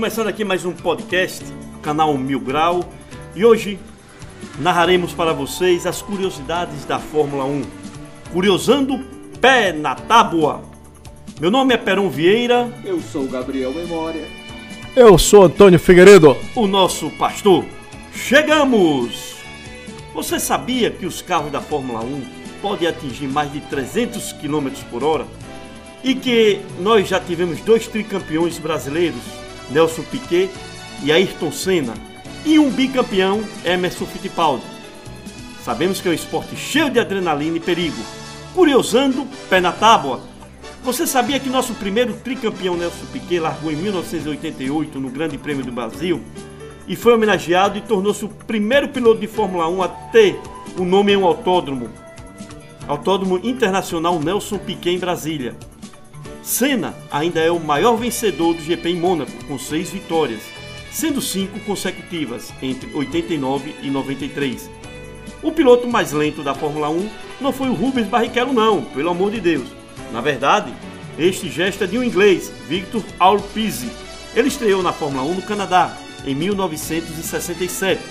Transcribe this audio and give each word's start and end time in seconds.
começando 0.00 0.28
aqui 0.28 0.46
mais 0.46 0.64
um 0.64 0.72
podcast, 0.72 1.44
canal 1.82 2.16
Mil 2.16 2.40
Grau, 2.40 2.80
e 3.36 3.44
hoje 3.44 3.78
narraremos 4.58 5.12
para 5.12 5.34
vocês 5.34 5.86
as 5.86 6.00
curiosidades 6.00 6.86
da 6.86 6.98
Fórmula 6.98 7.44
1. 7.44 7.62
Curiosando 8.32 8.98
pé 9.42 9.74
na 9.74 9.94
tábua. 9.94 10.62
Meu 11.38 11.50
nome 11.50 11.74
é 11.74 11.76
Perão 11.76 12.08
Vieira. 12.08 12.72
Eu 12.82 12.98
sou 13.02 13.26
Gabriel 13.26 13.74
Memória. 13.74 14.26
Eu 14.96 15.18
sou 15.18 15.44
Antônio 15.44 15.78
Figueiredo. 15.78 16.34
O 16.56 16.66
nosso 16.66 17.10
pastor. 17.10 17.66
Chegamos! 18.14 19.34
Você 20.14 20.40
sabia 20.40 20.90
que 20.90 21.04
os 21.04 21.20
carros 21.20 21.52
da 21.52 21.60
Fórmula 21.60 22.00
1 22.00 22.22
podem 22.62 22.88
atingir 22.88 23.28
mais 23.28 23.52
de 23.52 23.60
300 23.60 24.32
km 24.32 24.70
por 24.90 25.04
hora? 25.04 25.26
E 26.02 26.14
que 26.14 26.58
nós 26.78 27.06
já 27.06 27.20
tivemos 27.20 27.60
dois 27.60 27.86
tricampeões 27.86 28.58
brasileiros, 28.58 29.39
Nelson 29.70 30.02
Piquet 30.02 30.50
e 31.02 31.12
Ayrton 31.12 31.52
Senna, 31.52 31.94
e 32.44 32.58
um 32.58 32.70
bicampeão, 32.70 33.42
Emerson 33.64 34.06
Fittipaldi. 34.06 34.64
Sabemos 35.62 36.00
que 36.00 36.08
é 36.08 36.10
um 36.10 36.14
esporte 36.14 36.56
cheio 36.56 36.90
de 36.90 36.98
adrenalina 36.98 37.56
e 37.56 37.60
perigo. 37.60 38.02
Curiosando, 38.54 39.26
pé 39.48 39.60
na 39.60 39.72
tábua. 39.72 40.20
Você 40.82 41.06
sabia 41.06 41.38
que 41.38 41.50
nosso 41.50 41.74
primeiro 41.74 42.14
tricampeão 42.14 42.76
Nelson 42.76 43.06
Piquet 43.12 43.38
largou 43.38 43.70
em 43.70 43.76
1988 43.76 44.98
no 44.98 45.10
Grande 45.10 45.36
Prêmio 45.36 45.64
do 45.64 45.70
Brasil 45.70 46.22
e 46.88 46.96
foi 46.96 47.12
homenageado 47.12 47.78
e 47.78 47.82
tornou-se 47.82 48.24
o 48.24 48.28
primeiro 48.28 48.88
piloto 48.88 49.20
de 49.20 49.26
Fórmula 49.26 49.68
1 49.68 49.82
a 49.82 49.88
ter 49.88 50.40
o 50.78 50.84
nome 50.84 51.12
em 51.12 51.16
um 51.16 51.26
autódromo, 51.26 51.90
Autódromo 52.88 53.38
Internacional 53.44 54.18
Nelson 54.18 54.58
Piquet 54.58 54.90
em 54.90 54.98
Brasília. 54.98 55.54
Senna 56.50 56.96
ainda 57.12 57.38
é 57.38 57.48
o 57.48 57.60
maior 57.60 57.94
vencedor 57.94 58.54
do 58.54 58.60
GP 58.60 58.88
em 58.88 58.96
Mônaco, 58.96 59.30
com 59.46 59.56
seis 59.56 59.88
vitórias, 59.88 60.42
sendo 60.90 61.22
cinco 61.22 61.60
consecutivas 61.60 62.52
entre 62.60 62.92
89 62.92 63.76
e 63.80 63.88
93. 63.88 64.68
O 65.44 65.52
piloto 65.52 65.86
mais 65.86 66.10
lento 66.10 66.42
da 66.42 66.52
Fórmula 66.52 66.90
1 66.90 67.08
não 67.40 67.52
foi 67.52 67.68
o 67.68 67.74
Rubens 67.74 68.08
Barrichello 68.08 68.52
não, 68.52 68.82
pelo 68.82 69.10
amor 69.10 69.30
de 69.30 69.40
Deus. 69.40 69.68
Na 70.12 70.20
verdade, 70.20 70.74
este 71.16 71.48
gesto 71.48 71.84
é 71.84 71.86
de 71.86 71.96
um 71.96 72.02
inglês, 72.02 72.52
Victor 72.66 73.04
Alpizzi. 73.20 73.88
Ele 74.34 74.48
estreou 74.48 74.82
na 74.82 74.92
Fórmula 74.92 75.22
1 75.22 75.34
no 75.34 75.42
Canadá 75.42 75.96
em 76.26 76.34
1967. 76.34 78.02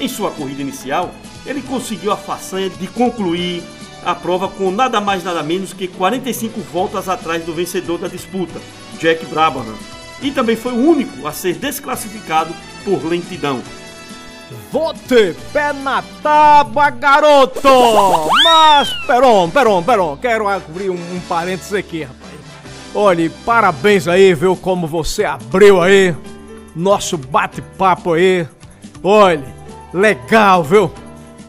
Em 0.00 0.08
sua 0.08 0.30
corrida 0.30 0.62
inicial, 0.62 1.14
ele 1.44 1.60
conseguiu 1.60 2.10
a 2.10 2.16
façanha 2.16 2.70
de 2.70 2.86
concluir 2.86 3.62
a 4.04 4.14
prova 4.14 4.48
com 4.48 4.70
nada 4.70 5.00
mais 5.00 5.22
nada 5.22 5.42
menos 5.42 5.72
que 5.72 5.88
45 5.88 6.60
voltas 6.60 7.08
atrás 7.08 7.44
do 7.44 7.54
vencedor 7.54 7.98
da 7.98 8.08
disputa, 8.08 8.60
Jack 8.98 9.24
Brabham, 9.26 9.64
e 10.20 10.30
também 10.30 10.56
foi 10.56 10.72
o 10.72 10.88
único 10.88 11.26
a 11.26 11.32
ser 11.32 11.54
desclassificado 11.54 12.54
por 12.84 13.04
lentidão. 13.04 13.62
Vote 14.70 15.34
pé 15.52 15.72
na 15.72 16.02
tábua, 16.22 16.90
garoto! 16.90 17.68
Mas, 18.44 18.92
peron, 19.06 19.48
peron, 19.50 19.82
peron, 19.82 20.16
quero 20.16 20.48
abrir 20.48 20.90
um, 20.90 20.94
um 20.94 21.20
parênteses 21.28 21.72
aqui, 21.72 22.02
rapaz. 22.02 22.32
Olhe, 22.94 23.30
parabéns 23.46 24.06
aí, 24.06 24.34
viu, 24.34 24.54
como 24.54 24.86
você 24.86 25.24
abriu 25.24 25.80
aí 25.80 26.14
nosso 26.76 27.16
bate-papo 27.16 28.14
aí. 28.14 28.46
Olhe, 29.02 29.44
legal, 29.92 30.62
viu? 30.62 30.92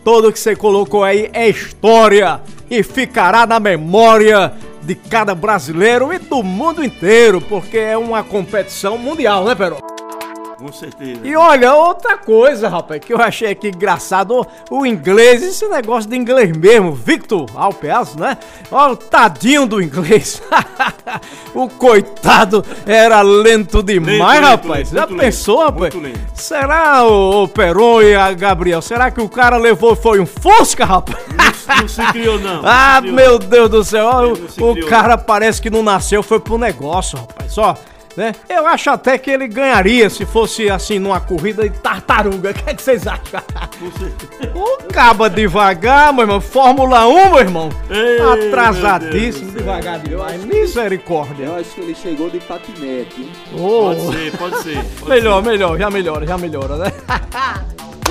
Tudo 0.04 0.32
que 0.32 0.40
você 0.40 0.56
colocou 0.56 1.04
aí 1.04 1.30
é 1.34 1.48
história 1.48 2.42
e 2.70 2.84
ficará 2.84 3.46
na 3.46 3.60
memória 3.60 4.52
de 4.82 4.96
cada 4.96 5.34
brasileiro 5.34 6.12
e 6.14 6.20
do 6.20 6.44
mundo 6.44 6.84
inteiro, 6.84 7.40
porque 7.40 7.78
é 7.78 7.98
uma 7.98 8.24
competição 8.24 8.98
mundial, 8.98 9.46
né, 9.46 9.56
Peron? 9.56 9.93
Com 10.64 10.72
certeza. 10.72 11.20
E 11.26 11.36
olha, 11.36 11.74
outra 11.74 12.18
coisa, 12.18 12.70
rapaz, 12.70 13.02
que 13.04 13.12
eu 13.14 13.18
achei 13.22 13.50
aqui 13.52 13.68
engraçado, 13.68 14.48
o, 14.72 14.86
inglês, 14.86 15.44
esse 15.44 15.68
negócio 15.68 16.10
de 16.10 16.16
inglês 16.16 16.56
mesmo, 16.56 16.94
Victor 16.94 17.48
Alpeas, 17.54 18.16
né? 18.16 18.38
Olha 18.72 18.94
o 18.94 18.96
tadinho 18.96 19.66
do 19.66 19.82
inglês. 19.82 20.42
o 21.54 21.68
coitado 21.68 22.64
era 22.86 23.22
lento 23.22 23.84
demais, 23.84 24.42
Lento, 24.42 24.46
rapaz. 24.68 24.92
lento, 24.92 25.10
Já 25.12 25.18
pensou, 25.18 25.58
rapaz? 25.66 25.94
muito 25.94 26.00
lento. 26.00 26.20
Será, 26.34 27.04
o, 27.04 27.44
o 27.44 27.48
Peron 27.50 28.02
e 28.02 28.16
a 28.16 28.32
Gabriel, 28.32 28.82
será 28.82 29.12
que 29.12 29.20
o 29.20 29.28
cara 29.28 29.58
levou 29.58 29.98
foi 29.98 30.22
um 30.22 30.26
Fusca, 30.26 30.86
rapaz? 30.86 31.18
Não, 31.68 31.76
não 31.82 31.88
se 31.90 32.02
criou 32.14 32.40
não. 32.40 32.62
não 32.62 32.64
Ah, 32.72 33.00
criou. 33.02 33.16
meu 33.16 33.38
Deus 33.38 33.70
do 33.70 33.84
céu, 33.84 34.06
ó, 34.06 34.22
não 34.22 34.30
o, 34.30 34.32
o 34.72 34.74
criou. 34.76 34.88
cara 34.90 35.18
parece 35.18 35.62
que 35.62 35.70
não 35.70 35.84
nasceu, 35.84 36.24
foi 36.24 36.40
pro 36.40 36.58
negócio, 36.58 37.18
rapaz. 37.18 37.52
Só, 37.52 37.76
né? 38.16 38.34
Eu 38.50 38.68
acho 38.68 38.90
até 38.90 39.18
que 39.18 39.32
ele 39.32 39.48
ganharia 39.48 40.10
se 40.10 40.26
fosse 40.26 40.70
assim 40.70 41.00
numa 41.00 41.20
corrida 41.20 41.68
de 41.68 41.78
tartaruga. 41.80 42.52
O 42.54 42.54
que, 42.54 42.70
é 42.70 42.74
que 42.74 42.82
vocês 42.82 43.08
acham? 43.08 43.42
O 44.56 44.84
caba 44.92 45.30
devagar, 45.30 46.14
meu 46.14 46.24
irmão. 46.24 46.40
Fórmula 46.42 47.08
1, 47.08 47.30
meu 47.32 47.40
irmão. 47.40 47.70
Ei, 47.90 48.18
meu 48.18 48.34
Atrasadíssimo, 48.34 49.52
céu. 49.52 49.60
devagar 49.62 50.00
demais. 50.00 50.44
Misericórdia. 50.46 51.46
Eu 51.46 51.56
acho 51.56 51.70
que 51.72 51.82
ele 51.82 51.96
chegou 51.96 52.30
de 52.30 52.40
patinete. 52.40 53.30
Oh, 53.54 53.94
Pode 53.96 54.02
ser, 54.14 54.38
pode 54.38 54.64
ser. 54.64 54.84
pode 55.00 55.10
melhor, 55.10 55.44
melhor, 55.44 55.78
já 55.78 55.90
melhora, 55.90 56.26
já 56.28 56.38
melhora, 56.38 56.78
né? 56.78 56.92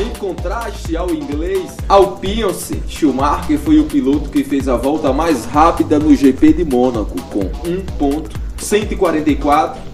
Em 0.00 0.08
contraste 0.18 0.96
ao 0.96 1.10
inglês, 1.10 1.76
Alpince 1.88 2.82
Schumacher 2.88 3.58
foi 3.58 3.78
o 3.78 3.84
piloto 3.84 4.30
que 4.30 4.42
fez 4.42 4.66
a 4.66 4.76
volta 4.76 5.12
mais 5.12 5.44
rápida 5.44 5.98
no 5.98 6.14
GP 6.14 6.54
de 6.54 6.64
Mônaco, 6.64 7.20
com 7.30 7.40
1.144 8.58 9.91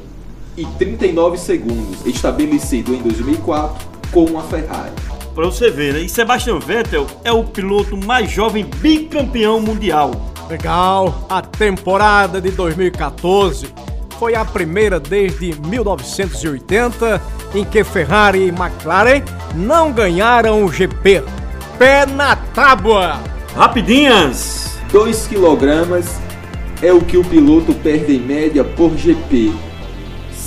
e 0.58 0.66
39 0.76 1.38
segundos, 1.38 2.04
estabelecido 2.04 2.92
em 2.92 3.00
2004 3.00 3.86
com 4.10 4.36
a 4.36 4.42
Ferrari. 4.42 4.92
Pra 5.32 5.44
você 5.44 5.70
ver, 5.70 5.94
né? 5.94 6.00
E 6.00 6.08
Sebastian 6.08 6.58
Vettel 6.58 7.06
é 7.22 7.30
o 7.30 7.44
piloto 7.44 7.96
mais 7.96 8.28
jovem 8.28 8.64
bicampeão 8.64 9.60
mundial. 9.60 10.10
Legal, 10.50 11.26
a 11.28 11.40
temporada 11.40 12.40
de 12.40 12.50
2014 12.50 13.68
foi 14.18 14.34
a 14.34 14.44
primeira 14.44 14.98
desde 14.98 15.54
1980 15.60 17.22
em 17.54 17.64
que 17.64 17.84
Ferrari 17.84 18.46
e 18.46 18.48
McLaren 18.48 19.22
não 19.54 19.92
ganharam 19.92 20.64
o 20.64 20.72
GP. 20.72 21.22
Pé 21.78 22.04
na 22.04 22.34
tábua! 22.34 23.20
Rapidinhas! 23.54 24.76
2 24.90 25.28
kg 25.28 26.02
é 26.82 26.92
o 26.92 27.00
que 27.00 27.16
o 27.16 27.24
piloto 27.24 27.72
perde 27.74 28.16
em 28.16 28.20
média 28.20 28.64
por 28.64 28.96
GP. 28.96 29.67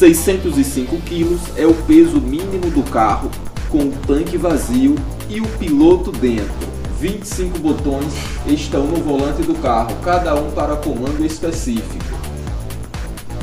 605 0.01 0.97
kg 1.01 1.38
é 1.56 1.67
o 1.67 1.75
peso 1.75 2.19
mínimo 2.19 2.72
do 2.72 2.81
carro, 2.89 3.29
com 3.69 3.84
o 3.84 3.91
tanque 4.07 4.35
vazio 4.35 4.95
e 5.29 5.39
o 5.39 5.47
piloto 5.59 6.12
dentro. 6.12 6.67
25 7.00 7.59
botões 7.59 8.11
estão 8.47 8.88
no 8.88 8.95
volante 8.95 9.44
do 9.44 9.53
carro, 9.61 9.95
cada 10.03 10.34
um 10.34 10.50
para 10.53 10.75
comando 10.78 11.23
específico. 11.23 12.19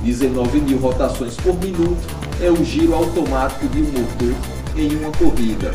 19 0.02 0.60
mil 0.62 0.78
rotações 0.78 1.36
por 1.36 1.54
minuto 1.62 2.04
é 2.42 2.50
o 2.50 2.64
giro 2.64 2.92
automático 2.92 3.68
de 3.68 3.80
um 3.80 3.92
motor 3.92 4.34
em 4.76 4.96
uma 4.96 5.12
corrida. 5.12 5.72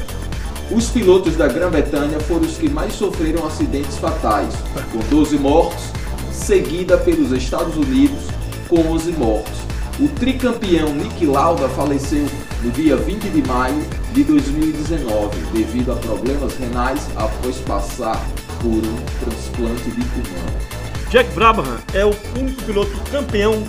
Os 0.69 0.89
pilotos 0.89 1.37
da 1.37 1.47
Grã-Bretanha 1.47 2.19
foram 2.19 2.41
os 2.41 2.57
que 2.57 2.67
mais 2.67 2.91
sofreram 2.91 3.47
acidentes 3.47 3.97
fatais, 3.99 4.53
com 4.91 4.99
12 5.09 5.37
mortos, 5.37 5.85
seguida 6.33 6.97
pelos 6.97 7.31
Estados 7.31 7.77
Unidos 7.77 8.19
com 8.67 8.81
11 8.81 9.13
mortos. 9.13 9.62
O 9.99 10.07
tricampeão 10.07 10.91
Nick 10.95 11.23
Lauda 11.23 11.69
faleceu 11.69 12.25
no 12.63 12.71
dia 12.71 12.97
20 12.97 13.29
de 13.29 13.47
maio 13.47 13.79
de 14.11 14.23
2019 14.23 15.39
devido 15.53 15.91
a 15.91 15.95
problemas 15.95 16.57
renais 16.57 17.07
após 17.15 17.57
passar 17.59 18.19
por 18.59 18.69
um 18.69 19.23
transplante 19.23 19.91
de 19.91 20.03
pulmão. 20.05 20.73
Jack 21.11 21.31
Brabham 21.35 21.77
é 21.93 22.03
o 22.03 22.11
único 22.39 22.63
piloto 22.63 22.91
campeão 23.11 23.63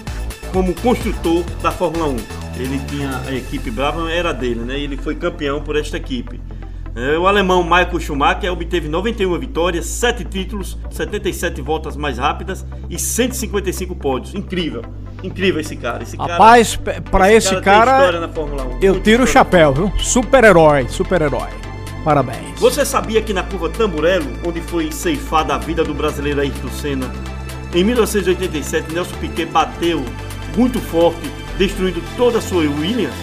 como 0.50 0.74
construtor 0.76 1.44
da 1.62 1.70
Fórmula 1.70 2.08
1. 2.08 2.16
Ele 2.58 2.80
tinha 2.88 3.18
a 3.26 3.34
equipe 3.34 3.70
Brabham, 3.70 4.08
era 4.08 4.32
dele, 4.32 4.60
né? 4.60 4.80
Ele 4.80 4.96
foi 4.96 5.14
campeão 5.16 5.60
por 5.60 5.76
esta 5.76 5.98
equipe. 5.98 6.40
É, 6.96 7.18
o 7.18 7.26
alemão 7.26 7.62
Michael 7.62 8.00
Schumacher 8.00 8.50
obteve 8.50 8.88
91 8.88 9.38
vitórias, 9.38 9.84
7 9.84 10.24
títulos, 10.24 10.78
77 10.90 11.60
voltas 11.60 11.98
mais 11.98 12.16
rápidas 12.16 12.64
e 12.88 12.98
155 12.98 13.94
pódios. 13.96 14.34
Incrível. 14.34 14.82
Incrível 15.24 15.60
esse 15.60 15.74
cara. 15.76 16.02
Esse 16.02 16.16
Rapaz, 16.16 16.76
cara, 16.76 17.00
pe- 17.00 17.10
pra 17.10 17.32
esse 17.32 17.60
cara, 17.62 17.92
história 17.98 18.20
na 18.20 18.28
Fórmula 18.28 18.64
1. 18.64 18.78
Eu 18.82 19.00
tiro 19.00 19.24
o 19.24 19.26
chapéu, 19.26 19.72
viu? 19.72 19.92
Super-herói, 19.98 20.86
super-herói. 20.88 21.48
Parabéns. 22.04 22.58
Você 22.60 22.84
sabia 22.84 23.22
que 23.22 23.32
na 23.32 23.42
curva 23.42 23.70
Tamburello, 23.70 24.26
onde 24.46 24.60
foi 24.60 24.92
ceifada 24.92 25.54
a 25.54 25.58
vida 25.58 25.82
do 25.82 25.94
brasileiro 25.94 26.40
Ayrton 26.42 26.68
Senna, 26.68 27.10
em 27.74 27.82
1987 27.82 28.92
Nelson 28.92 29.16
Piquet 29.16 29.46
bateu 29.46 30.04
muito 30.56 30.78
forte, 30.78 31.28
destruindo 31.56 32.02
toda 32.16 32.38
a 32.38 32.40
sua 32.42 32.60
Williams, 32.62 33.14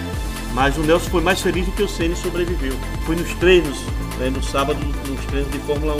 mas 0.52 0.76
o 0.76 0.80
Nelson 0.80 1.08
foi 1.10 1.22
mais 1.22 1.40
feliz 1.40 1.64
do 1.64 1.72
que 1.72 1.82
o 1.84 1.88
Senna 1.88 2.14
e 2.14 2.16
sobreviveu. 2.16 2.74
Foi 3.06 3.14
nos 3.14 3.32
treinos, 3.34 3.78
né, 4.18 4.28
no 4.28 4.42
sábado, 4.42 4.78
nos 5.08 5.24
treinos 5.26 5.50
de 5.52 5.58
Fórmula 5.60 5.94
1. 5.94 5.98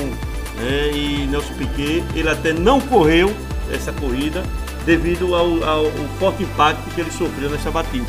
né, 0.60 0.90
e 0.92 1.26
Nelson 1.30 1.54
Piquet, 1.54 2.02
ele 2.16 2.28
até 2.28 2.52
não 2.52 2.80
correu 2.80 3.32
essa 3.72 3.92
corrida 3.92 4.42
devido 4.84 5.34
ao, 5.34 5.62
ao- 5.64 5.86
ao 5.86 6.08
forte 6.18 6.42
impacto 6.42 6.82
que 6.94 7.00
ele 7.00 7.10
sofreu 7.10 7.50
nessa 7.50 7.70
batida. 7.70 8.06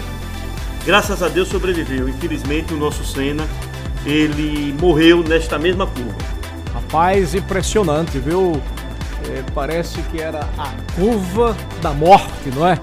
graças 0.85 1.23
a 1.23 1.27
Deus 1.29 1.47
sobreviveu. 1.47 2.09
Infelizmente 2.09 2.73
o 2.73 2.77
nosso 2.77 3.05
Senna, 3.05 3.45
ele 4.05 4.75
morreu 4.81 5.23
nesta 5.23 5.57
mesma 5.57 5.87
curva. 5.87 6.15
Rapaz, 6.73 7.33
impressionante, 7.33 8.19
viu? 8.19 8.61
É, 9.29 9.41
parece 9.55 10.01
que 10.11 10.21
era 10.21 10.41
a 10.57 10.67
curva 10.95 11.55
da 11.81 11.91
morte, 11.93 12.49
não 12.53 12.67
é? 12.67 12.77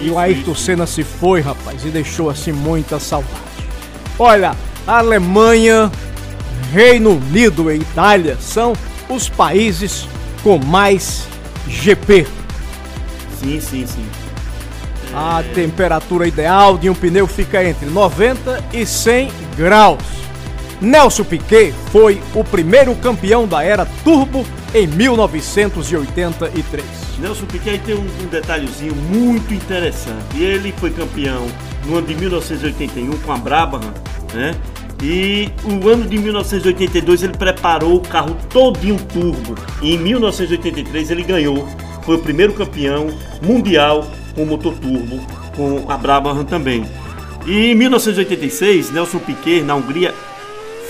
E 0.00 0.08
o 0.10 0.18
Ayrton 0.18 0.54
Senna 0.54 0.86
se 0.86 1.02
foi, 1.04 1.40
rapaz, 1.42 1.84
e 1.84 1.88
deixou 1.90 2.30
assim 2.30 2.52
muita 2.52 2.98
saudade. 2.98 3.34
Olha, 4.18 4.56
Alemanha, 4.86 5.90
Reino 6.72 7.10
Unido 7.16 7.70
e 7.70 7.76
Itália 7.76 8.36
são 8.40 8.72
os 9.08 9.28
países 9.28 10.08
com 10.42 10.58
mais 10.58 11.26
GP. 11.68 12.26
Sim, 13.44 13.60
sim, 13.60 13.86
sim. 13.86 14.06
A 15.14 15.44
temperatura 15.54 16.26
ideal 16.26 16.78
de 16.78 16.88
um 16.88 16.94
pneu 16.94 17.26
fica 17.26 17.62
entre 17.62 17.86
90 17.86 18.64
e 18.72 18.86
100 18.86 19.30
graus. 19.54 20.02
Nelson 20.80 21.24
Piquet 21.24 21.72
foi 21.92 22.20
o 22.34 22.42
primeiro 22.42 22.94
campeão 22.96 23.46
da 23.46 23.62
era 23.62 23.86
turbo 24.02 24.44
em 24.74 24.86
1983. 24.86 26.84
Nelson 27.18 27.46
Piquet 27.46 27.78
tem 27.78 27.94
um, 27.94 28.06
um 28.22 28.26
detalhezinho 28.26 28.94
muito 28.94 29.52
interessante. 29.52 30.36
Ele 30.42 30.74
foi 30.78 30.90
campeão 30.90 31.46
no 31.86 31.98
ano 31.98 32.06
de 32.06 32.14
1981 32.14 33.10
com 33.18 33.32
a 33.32 33.36
Brabham, 33.36 33.80
né? 34.32 34.54
E 35.02 35.50
o 35.64 35.88
ano 35.88 36.06
de 36.08 36.16
1982 36.16 37.22
ele 37.22 37.36
preparou 37.36 37.96
o 37.96 38.00
carro 38.00 38.34
todinho 38.48 38.96
turbo. 39.12 39.54
E 39.82 39.94
em 39.94 39.98
1983 39.98 41.10
ele 41.10 41.22
ganhou. 41.22 41.68
Foi 42.04 42.16
o 42.16 42.18
primeiro 42.18 42.52
campeão 42.52 43.08
mundial 43.42 44.06
com 44.34 44.44
motor 44.44 44.74
turbo, 44.74 45.20
com 45.56 45.90
a 45.90 45.96
Brabham 45.96 46.44
também. 46.44 46.84
E 47.46 47.70
em 47.70 47.74
1986, 47.74 48.90
Nelson 48.90 49.18
Piquet, 49.18 49.62
na 49.62 49.74
Hungria, 49.74 50.14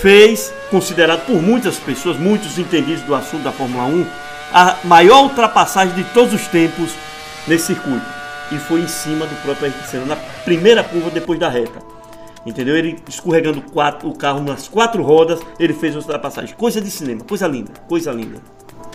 fez, 0.01 0.53
considerado 0.69 1.25
por 1.25 1.41
muitas 1.41 1.77
pessoas, 1.77 2.17
muitos 2.17 2.57
entendidos 2.57 3.03
do 3.03 3.15
assunto 3.15 3.43
da 3.43 3.51
Fórmula 3.51 3.85
1, 3.85 4.05
a 4.53 4.77
maior 4.83 5.23
ultrapassagem 5.23 5.95
de 5.95 6.03
todos 6.13 6.33
os 6.33 6.47
tempos 6.47 6.91
nesse 7.47 7.67
circuito. 7.67 8.05
E 8.51 8.57
foi 8.57 8.81
em 8.81 8.87
cima 8.87 9.25
do 9.25 9.35
próprio 9.41 9.65
Ayrton 9.65 9.85
Senna, 9.89 10.05
na 10.05 10.15
primeira 10.15 10.83
curva 10.83 11.09
depois 11.09 11.39
da 11.39 11.49
reta. 11.49 11.79
Entendeu? 12.45 12.77
Ele 12.77 12.99
escorregando 13.09 13.61
quatro, 13.61 14.07
o 14.07 14.15
carro 14.15 14.41
nas 14.41 14.67
quatro 14.67 15.01
rodas, 15.01 15.39
ele 15.59 15.73
fez 15.73 15.95
a 15.95 15.99
ultrapassagem. 15.99 16.55
Coisa 16.55 16.79
de 16.79 16.91
cinema, 16.91 17.23
coisa 17.23 17.47
linda, 17.47 17.71
coisa 17.87 18.11
linda. 18.11 18.39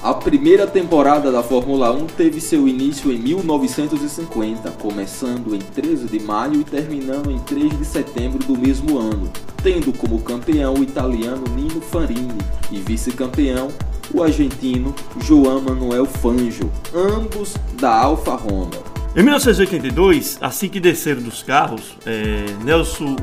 A 0.02 0.14
primeira 0.14 0.66
temporada 0.66 1.30
da 1.30 1.42
Fórmula 1.42 1.92
1 1.92 2.06
teve 2.06 2.40
seu 2.40 2.66
início 2.66 3.12
em 3.12 3.18
1950, 3.18 4.70
começando 4.70 5.54
em 5.54 5.58
13 5.58 6.06
de 6.06 6.18
maio 6.18 6.62
e 6.62 6.64
terminando 6.64 7.30
em 7.30 7.38
3 7.40 7.78
de 7.78 7.84
setembro 7.84 8.38
do 8.38 8.56
mesmo 8.56 8.98
ano, 8.98 9.30
tendo 9.62 9.92
como 9.92 10.18
campeão 10.22 10.72
o 10.72 10.82
italiano 10.82 11.44
Nino 11.54 11.82
Farini 11.82 12.38
e 12.70 12.78
vice-campeão 12.78 13.68
o 14.14 14.22
argentino 14.22 14.94
João 15.20 15.60
Manuel 15.60 16.06
Fangio, 16.06 16.72
ambos 16.94 17.54
da 17.74 17.94
Alfa 17.94 18.36
Romeo. 18.36 18.82
Em 19.14 19.22
1982, 19.22 20.38
assim 20.40 20.70
que 20.70 20.80
desceram 20.80 21.20
dos 21.20 21.42
carros, 21.42 21.94
é, 22.06 22.46
Nelson, 22.64 23.16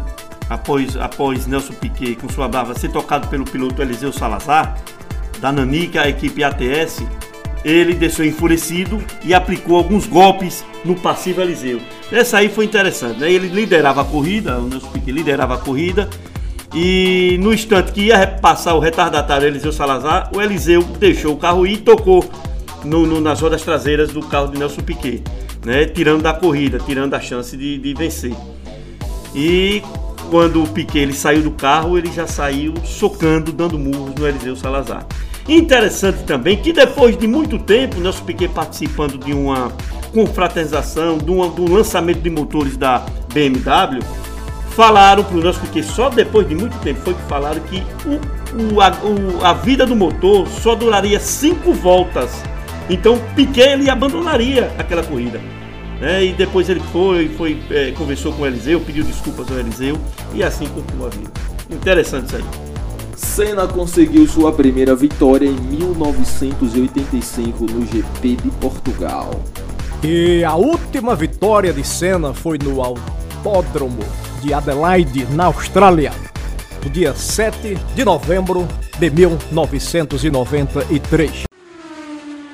após, 0.47 0.95
após 0.95 1.47
Nelson 1.47 1.74
Piquet 1.74 2.18
com 2.18 2.29
sua 2.29 2.47
barba 2.47 2.77
ser 2.77 2.91
tocado 2.91 3.27
pelo 3.29 3.45
piloto 3.45 3.81
Eliseu 3.81 4.13
Salazar, 4.13 4.77
da 5.39 5.51
Nanica, 5.51 6.01
a 6.01 6.10
equipe 6.10 6.44
ATS, 6.44 7.04
ele 7.63 7.94
desceu 7.94 8.25
enfurecido 8.25 9.04
e 9.24 9.34
aplicou 9.34 9.78
alguns 9.78 10.06
golpes 10.07 10.63
no 10.86 10.95
passivo 10.95 11.42
Eliseu. 11.42 11.80
Essa 12.12 12.38
aí 12.38 12.50
foi 12.50 12.66
interessante, 12.66 13.19
né? 13.19 13.31
Ele 13.31 13.48
liderava 13.48 14.01
a 14.01 14.06
corrida, 14.06 14.57
o 14.57 14.68
Nelson 14.68 14.89
Piquet 14.89 15.12
liderava 15.12 15.56
a 15.56 15.57
corrida 15.57 16.10
e 16.74 17.38
no 17.42 17.54
instante 17.54 17.92
que 17.92 18.01
ia 18.04 18.28
passar 18.28 18.74
o 18.74 18.80
retardatário 18.80 19.48
Eliseu 19.48 19.72
Salazar, 19.72 20.30
o 20.36 20.42
Eliseu 20.42 20.84
deixou 20.84 21.34
o 21.34 21.38
carro 21.38 21.66
ir 21.66 21.74
e 21.74 21.78
tocou 21.78 22.24
no, 22.84 23.06
no, 23.06 23.22
nas 23.22 23.42
rodas 23.42 23.62
traseiras 23.62 24.12
do 24.12 24.22
carro 24.22 24.48
de 24.48 24.60
Nelson 24.60 24.81
Piquet, 24.81 25.24
né? 25.66 25.86
Tirando 25.86 26.22
da 26.22 26.34
corrida, 26.34 26.80
tirando 26.80 27.13
a 27.13 27.19
chance 27.19 27.56
de, 27.56 27.78
de 27.78 27.94
vencer. 27.94 28.34
E 29.34 29.81
quando 30.30 30.63
o 30.63 30.68
Piquet 30.68 31.00
ele 31.00 31.13
saiu 31.13 31.42
do 31.42 31.51
carro, 31.51 31.98
ele 31.98 32.12
já 32.12 32.28
saiu 32.28 32.74
socando, 32.84 33.51
dando 33.51 33.80
murros 33.80 34.13
no 34.16 34.28
Eliseu 34.28 34.56
Salazar. 34.56 35.06
Interessante 35.47 36.23
também 36.23 36.57
que 36.57 36.73
depois 36.73 37.17
de 37.17 37.25
muito 37.25 37.57
tempo, 37.57 37.99
Nelson 38.01 38.25
Piquet 38.25 38.49
participando 38.49 39.17
de 39.17 39.33
uma 39.33 39.71
confraternização, 40.13 41.17
de, 41.17 41.31
uma, 41.31 41.45
um 41.45 41.73
lançamento 41.73 42.19
de 42.19 42.29
motores 42.29 42.75
da 42.75 43.05
BMW, 43.33 44.03
falaram 44.71 45.23
para 45.23 45.38
o 45.38 45.41
Nelson 45.41 45.61
Piquet, 45.61 45.83
só 45.83 46.09
depois 46.09 46.47
de 46.49 46.53
muito 46.53 46.77
tempo 46.79 46.99
foi 46.99 47.13
que 47.13 47.21
falaram 47.23 47.61
que 47.61 47.81
o, 48.05 48.75
o, 48.75 48.81
a, 48.81 48.89
o, 48.89 49.45
a, 49.45 49.53
vida 49.53 49.85
do 49.85 49.95
motor 49.95 50.45
só 50.47 50.75
duraria 50.75 51.19
cinco 51.19 51.71
voltas. 51.71 52.43
Então 52.89 53.17
Piquet 53.33 53.69
ele 53.69 53.89
abandonaria 53.89 54.69
aquela 54.77 55.03
corrida. 55.03 55.39
Né? 56.01 56.25
E 56.25 56.33
depois 56.33 56.69
ele 56.69 56.81
foi, 56.91 57.29
foi 57.29 57.57
é, 57.71 57.91
conversou 57.91 58.33
com 58.33 58.43
o 58.43 58.45
Eliseu, 58.45 58.81
pediu 58.81 59.03
desculpas 59.03 59.50
ao 59.50 59.57
Eliseu 59.57 59.97
e 60.33 60.43
assim 60.43 60.67
continuou 60.67 61.07
a 61.07 61.09
vida. 61.09 61.31
Interessante 61.71 62.27
isso 62.27 62.35
aí. 62.35 62.66
Senna 63.17 63.67
conseguiu 63.67 64.25
sua 64.27 64.53
primeira 64.53 64.95
vitória 64.95 65.47
em 65.47 65.55
1985 65.55 67.65
no 67.65 67.83
GP 67.83 68.35
de 68.35 68.51
Portugal. 68.51 69.31
E 70.03 70.43
a 70.43 70.53
última 70.53 71.15
vitória 71.15 71.73
de 71.73 71.83
Senna 71.83 72.31
foi 72.31 72.59
no 72.59 72.83
Autódromo 72.83 74.03
de 74.39 74.53
Adelaide, 74.53 75.25
na 75.33 75.45
Austrália, 75.45 76.13
no 76.83 76.91
dia 76.91 77.15
7 77.15 77.75
de 77.95 78.05
novembro 78.05 78.67
de 78.99 79.09
1993. 79.09 81.45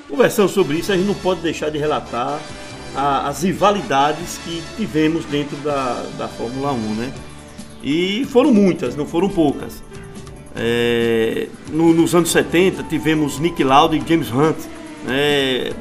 Conversando 0.09 0.47
sobre 0.47 0.77
isso, 0.77 0.93
a 0.93 0.95
gente 0.95 1.07
não 1.07 1.15
pode 1.15 1.41
deixar 1.41 1.71
de 1.71 1.77
relatar 1.77 2.39
a, 2.95 3.27
as 3.27 3.43
rivalidades 3.43 4.39
que 4.45 4.63
tivemos 4.77 5.25
dentro 5.25 5.57
da, 5.57 6.05
da 6.17 6.29
Fórmula 6.29 6.71
1, 6.71 6.77
né? 6.95 7.11
E 7.83 8.23
foram 8.29 8.53
muitas, 8.53 8.95
não 8.95 9.05
foram 9.05 9.27
poucas. 9.27 9.83
É, 10.55 11.47
no, 11.71 11.93
nos 11.93 12.13
anos 12.13 12.31
70 12.31 12.83
tivemos 12.83 13.39
Nick 13.39 13.63
Lauda 13.63 13.95
e 13.95 14.03
James 14.07 14.31
Hunt, 14.31 14.57
né, 15.05 15.71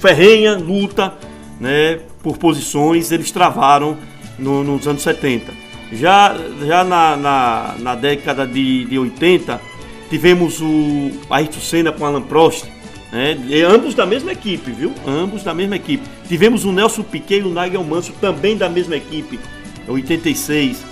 ferrenha 0.00 0.56
luta 0.56 1.14
né, 1.60 2.00
por 2.22 2.38
posições, 2.38 3.12
eles 3.12 3.30
travaram 3.30 3.96
no, 4.38 4.64
nos 4.64 4.86
anos 4.86 5.02
70. 5.02 5.52
Já, 5.92 6.34
já 6.66 6.82
na, 6.82 7.16
na, 7.16 7.74
na 7.78 7.94
década 7.94 8.46
de, 8.46 8.86
de 8.86 8.98
80 8.98 9.60
tivemos 10.08 10.60
o 10.60 11.10
Ayrton 11.28 11.60
Senna 11.60 11.92
com 11.92 12.06
Alan 12.06 12.22
Prost, 12.22 12.64
né, 13.12 13.36
ambos 13.68 13.94
da 13.94 14.06
mesma 14.06 14.32
equipe, 14.32 14.70
viu? 14.70 14.94
Ambos 15.06 15.42
da 15.42 15.52
mesma 15.52 15.76
equipe. 15.76 16.02
Tivemos 16.26 16.64
o 16.64 16.72
Nelson 16.72 17.02
Piquet 17.02 17.40
e 17.40 17.42
o 17.42 17.48
Nigel 17.48 17.84
Manso 17.84 18.12
também 18.18 18.56
da 18.56 18.70
mesma 18.70 18.96
equipe, 18.96 19.38
86. 19.86 20.91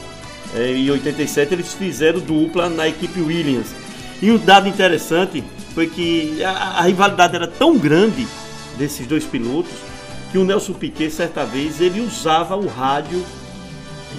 É, 0.54 0.72
em 0.72 0.90
87 0.90 1.54
eles 1.54 1.72
fizeram 1.72 2.20
dupla 2.20 2.68
na 2.68 2.88
equipe 2.88 3.20
Williams. 3.20 3.68
E 4.20 4.30
um 4.30 4.38
dado 4.38 4.68
interessante 4.68 5.42
foi 5.74 5.86
que 5.86 6.42
a, 6.42 6.50
a 6.50 6.82
rivalidade 6.82 7.36
era 7.36 7.46
tão 7.46 7.78
grande 7.78 8.26
desses 8.76 9.06
dois 9.06 9.24
pilotos 9.24 9.72
que 10.30 10.38
o 10.38 10.44
Nelson 10.44 10.72
Piquet 10.74 11.10
certa 11.10 11.44
vez 11.44 11.80
ele 11.80 12.00
usava 12.00 12.56
o 12.56 12.66
rádio 12.66 13.24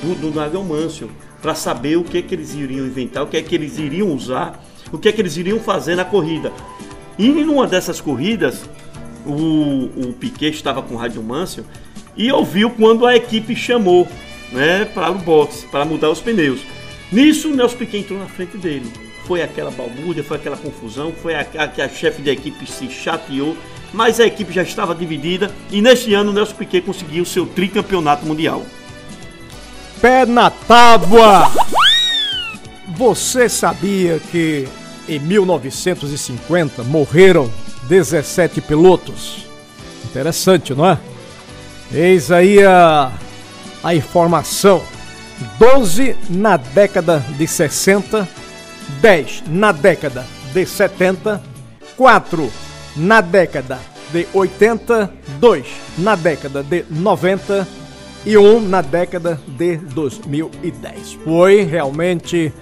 do, 0.01 0.15
do 0.15 0.27
Nigel 0.27 0.63
Mansell 0.63 1.09
para 1.41 1.55
saber 1.55 1.97
o 1.97 2.03
que 2.03 2.17
é 2.17 2.21
que 2.21 2.35
eles 2.35 2.53
iriam 2.53 2.85
inventar, 2.85 3.23
o 3.23 3.27
que 3.27 3.37
é 3.37 3.41
que 3.41 3.55
eles 3.55 3.77
iriam 3.77 4.09
usar, 4.13 4.63
o 4.91 4.97
que 4.97 5.09
é 5.09 5.11
que 5.11 5.21
eles 5.21 5.37
iriam 5.37 5.59
fazer 5.59 5.95
na 5.95 6.05
corrida. 6.05 6.51
E 7.17 7.27
numa 7.29 7.65
dessas 7.65 7.99
corridas, 7.99 8.63
o, 9.25 9.89
o 9.95 10.13
Piquet 10.19 10.51
estava 10.51 10.81
com 10.81 10.95
o 10.95 10.97
rádio 10.97 11.21
Mansell 11.23 11.65
e 12.15 12.31
ouviu 12.31 12.69
quando 12.69 13.05
a 13.05 13.15
equipe 13.15 13.55
chamou 13.55 14.07
né, 14.51 14.85
para 14.85 15.11
o 15.11 15.15
boxe, 15.15 15.65
para 15.67 15.85
mudar 15.85 16.09
os 16.09 16.19
pneus. 16.19 16.61
Nisso, 17.11 17.49
o 17.49 17.55
Nelson 17.55 17.77
Piquet 17.77 17.99
entrou 17.99 18.19
na 18.19 18.25
frente 18.25 18.57
dele. 18.57 18.91
Foi 19.25 19.41
aquela 19.41 19.71
balbúrdia, 19.71 20.23
foi 20.23 20.37
aquela 20.37 20.57
confusão, 20.57 21.13
foi 21.21 21.35
a, 21.35 21.41
a 21.41 21.67
que 21.67 21.81
a 21.81 21.89
chefe 21.89 22.21
da 22.21 22.31
equipe 22.31 22.65
se 22.69 22.89
chateou, 22.89 23.55
mas 23.93 24.19
a 24.19 24.25
equipe 24.25 24.53
já 24.53 24.63
estava 24.63 24.95
dividida 24.95 25.53
e 25.69 25.81
neste 25.81 26.13
ano 26.13 26.31
o 26.31 26.33
Nelson 26.33 26.55
Piquet 26.55 26.81
conseguiu 26.81 27.25
seu 27.25 27.45
tricampeonato 27.45 28.25
mundial. 28.25 28.65
Pé 30.01 30.25
na 30.25 30.49
tábua! 30.49 31.51
Você 32.95 33.47
sabia 33.47 34.19
que 34.31 34.67
em 35.07 35.19
1950 35.19 36.83
morreram 36.83 37.51
17 37.83 38.61
pilotos? 38.61 39.45
Interessante, 40.05 40.73
não 40.73 40.89
é? 40.89 40.97
Eis 41.93 42.31
aí 42.31 42.63
a 42.63 43.11
a 43.83 43.93
informação. 43.95 44.81
12 45.57 46.15
na 46.29 46.57
década 46.57 47.23
de 47.37 47.47
60, 47.47 48.27
10 49.01 49.43
na 49.47 49.71
década 49.71 50.25
de 50.53 50.65
70, 50.65 51.41
4 51.97 52.51
na 52.95 53.21
década 53.21 53.79
de 54.13 54.27
80, 54.33 55.11
2 55.39 55.65
na 55.97 56.15
década 56.15 56.61
de 56.61 56.85
90 56.89 57.81
2001 58.25 58.61
na 58.61 58.81
década 58.81 59.39
de 59.47 59.77
2010. 59.77 61.13
Foi 61.23 61.63
realmente 61.63 62.53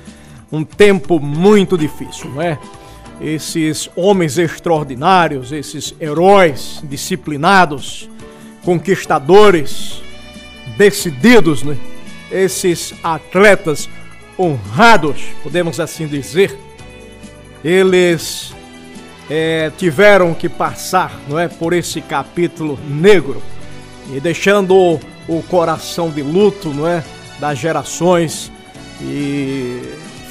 um 0.52 0.64
tempo 0.64 1.20
muito 1.20 1.78
difícil, 1.78 2.32
não 2.32 2.42
é? 2.42 2.58
Esses 3.22 3.90
homens 3.96 4.38
extraordinários, 4.38 5.52
esses 5.52 5.94
heróis 6.00 6.82
disciplinados, 6.84 8.10
conquistadores, 8.64 10.02
decididos, 10.80 11.62
né? 11.62 11.78
esses 12.32 12.94
atletas 13.04 13.90
honrados, 14.40 15.22
podemos 15.44 15.78
assim 15.78 16.08
dizer, 16.08 16.58
eles 17.62 18.56
é, 19.30 19.70
tiveram 19.78 20.34
que 20.34 20.48
passar 20.48 21.20
não 21.28 21.38
é, 21.38 21.50
por 21.50 21.74
esse 21.74 22.00
capítulo 22.00 22.80
negro 22.88 23.44
e 24.14 24.22
deixando 24.22 24.74
o, 25.28 25.44
coração 25.50 26.10
de 26.10 26.22
luto 26.22 26.74
não 26.74 26.88
é, 26.88 27.04
das 27.42 27.60
gerações 27.60 28.50
e 29.02 29.82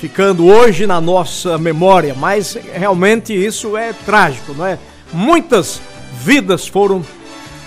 ficando 0.01 0.47
hoje 0.47 0.87
na 0.87 0.99
nossa 0.99 1.59
memória, 1.59 2.15
mas 2.15 2.57
realmente 2.73 3.35
isso 3.35 3.77
é 3.77 3.93
trágico, 3.93 4.55
não 4.55 4.65
é? 4.65 4.79
Muitas 5.13 5.79
vidas 6.25 6.67
foram 6.67 7.05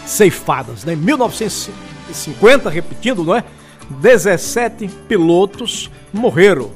ceifadas, 0.04 0.84
né? 0.84 0.96
1950 0.96 1.91
50, 2.14 2.70
repetindo, 2.70 3.24
não 3.24 3.36
é? 3.36 3.44
17 3.90 4.88
pilotos 5.08 5.90
morreram. 6.14 6.72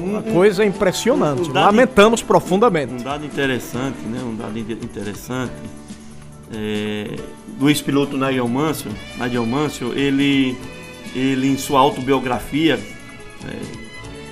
Uma 0.00 0.18
hum, 0.18 0.22
hum. 0.26 0.32
coisa 0.32 0.64
impressionante. 0.64 1.48
Um, 1.48 1.50
um 1.50 1.54
Lamentamos 1.54 2.22
profundamente. 2.22 2.94
Um 2.94 2.98
dado 2.98 3.24
interessante, 3.24 3.98
né? 4.06 4.20
Um 4.22 4.34
dado 4.34 4.58
interessante. 4.58 5.52
É, 6.54 7.16
do 7.58 7.68
ex-piloto 7.68 8.16
Nigel 8.16 8.48
Mansell, 8.48 8.92
Nigel 9.18 9.46
Mansell, 9.46 9.94
ele, 9.94 10.56
ele 11.14 11.48
em 11.48 11.56
sua 11.56 11.80
autobiografia, 11.80 12.78
é, 13.44 13.82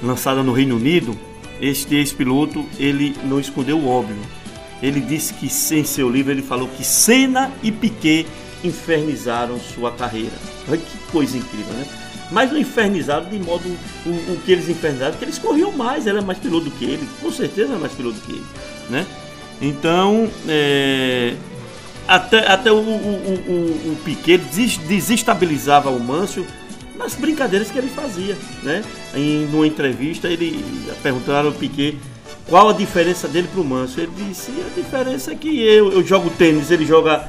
lançada 0.03 0.43
no 0.43 0.53
Reino 0.53 0.77
Unido, 0.77 1.17
este 1.61 1.95
ex-piloto, 1.95 2.65
ele 2.79 3.15
não 3.25 3.39
escondeu 3.39 3.79
o 3.79 3.89
óbvio. 3.89 4.17
Ele 4.83 5.01
disse 5.01 5.35
que, 5.35 5.47
em 5.47 5.85
seu 5.85 6.09
livro, 6.09 6.33
ele 6.33 6.43
falou 6.43 6.69
que 6.69 6.83
Senna 6.83 7.53
e 7.63 7.71
Piquet 7.71 8.27
infernizaram 8.65 9.59
sua 9.59 9.93
carreira. 9.93 10.33
Olha 10.69 10.79
que 10.79 10.99
coisa 11.11 11.37
incrível, 11.37 11.73
né? 11.75 11.87
Mas 12.31 12.51
não 12.51 12.59
infernizaram 12.59 13.29
de 13.29 13.39
modo 13.39 13.65
o, 14.07 14.11
o 14.11 14.41
que 14.45 14.53
eles 14.53 14.69
infernizaram, 14.69 15.13
porque 15.13 15.25
eles 15.25 15.39
corriam 15.39 15.73
mais, 15.73 16.07
ela 16.07 16.21
é 16.21 16.23
mais 16.23 16.39
piloto 16.39 16.67
do 16.67 16.71
que 16.71 16.85
ele, 16.85 17.09
com 17.21 17.33
certeza 17.33 17.75
é 17.75 17.77
mais 17.77 17.93
piloto 17.93 18.19
do 18.19 18.27
que 18.27 18.33
ele, 18.33 18.47
né? 18.89 19.07
Então, 19.61 20.31
é, 20.49 21.35
até, 22.07 22.47
até 22.47 22.73
o, 22.73 22.77
o, 22.77 22.79
o, 22.79 23.93
o 23.93 23.97
Piquet 24.05 24.39
desestabilizava 24.87 25.91
o 25.91 26.01
Mâncio 26.01 26.47
nas 26.97 27.15
brincadeiras 27.15 27.71
que 27.71 27.79
ele 27.79 27.89
fazia, 27.89 28.37
né? 28.63 28.83
Em 29.15 29.47
uma 29.47 29.67
entrevista, 29.67 30.29
ele 30.29 30.65
perguntaram 31.03 31.49
ao 31.49 31.55
Piquet 31.55 31.99
qual 32.49 32.69
a 32.69 32.73
diferença 32.73 33.27
dele 33.29 33.49
para 33.49 33.61
o 33.61 33.65
Mâncio. 33.65 34.03
Ele 34.03 34.13
disse: 34.17 34.51
a 34.51 34.81
diferença 34.81 35.33
é 35.33 35.35
que 35.35 35.63
eu, 35.63 35.93
eu 35.93 36.07
jogo 36.07 36.31
tênis, 36.31 36.71
ele 36.71 36.85
joga 36.85 37.29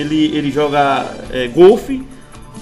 ele, 0.00 0.36
ele 0.36 0.50
joga 0.50 1.06
é, 1.30 1.48
golfe. 1.48 2.02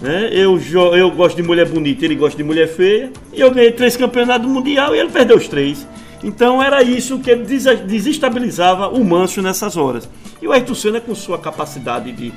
Né? 0.01 0.29
Eu, 0.33 0.61
eu 0.95 1.11
gosto 1.11 1.37
de 1.37 1.43
mulher 1.43 1.67
bonita, 1.69 2.05
ele 2.05 2.15
gosta 2.15 2.37
de 2.37 2.45
mulher 2.45 2.69
feia. 2.69 3.11
E 3.33 3.41
eu 3.41 3.51
ganhei 3.51 3.73
três 3.73 3.97
campeonatos 3.97 4.49
mundial 4.49 4.95
e 4.95 4.99
ele 4.99 5.11
perdeu 5.11 5.37
os 5.37 5.49
três. 5.49 5.87
Então 6.23 6.63
era 6.63 6.83
isso 6.83 7.19
que 7.19 7.35
desestabilizava 7.35 8.89
o 8.89 9.05
Manso 9.05 9.43
nessas 9.43 9.77
horas. 9.77 10.09
E 10.41 10.47
o 10.47 10.53
Ayrton 10.53 10.75
Senna, 10.75 11.01
com 11.01 11.15
sua 11.15 11.39
capacidade 11.39 12.13
de, 12.13 12.33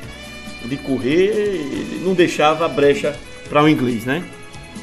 de 0.65 0.77
correr, 0.77 2.01
não 2.03 2.13
deixava 2.13 2.67
brecha 2.67 3.15
para 3.49 3.63
o 3.63 3.69
inglês, 3.69 4.05
né? 4.05 4.23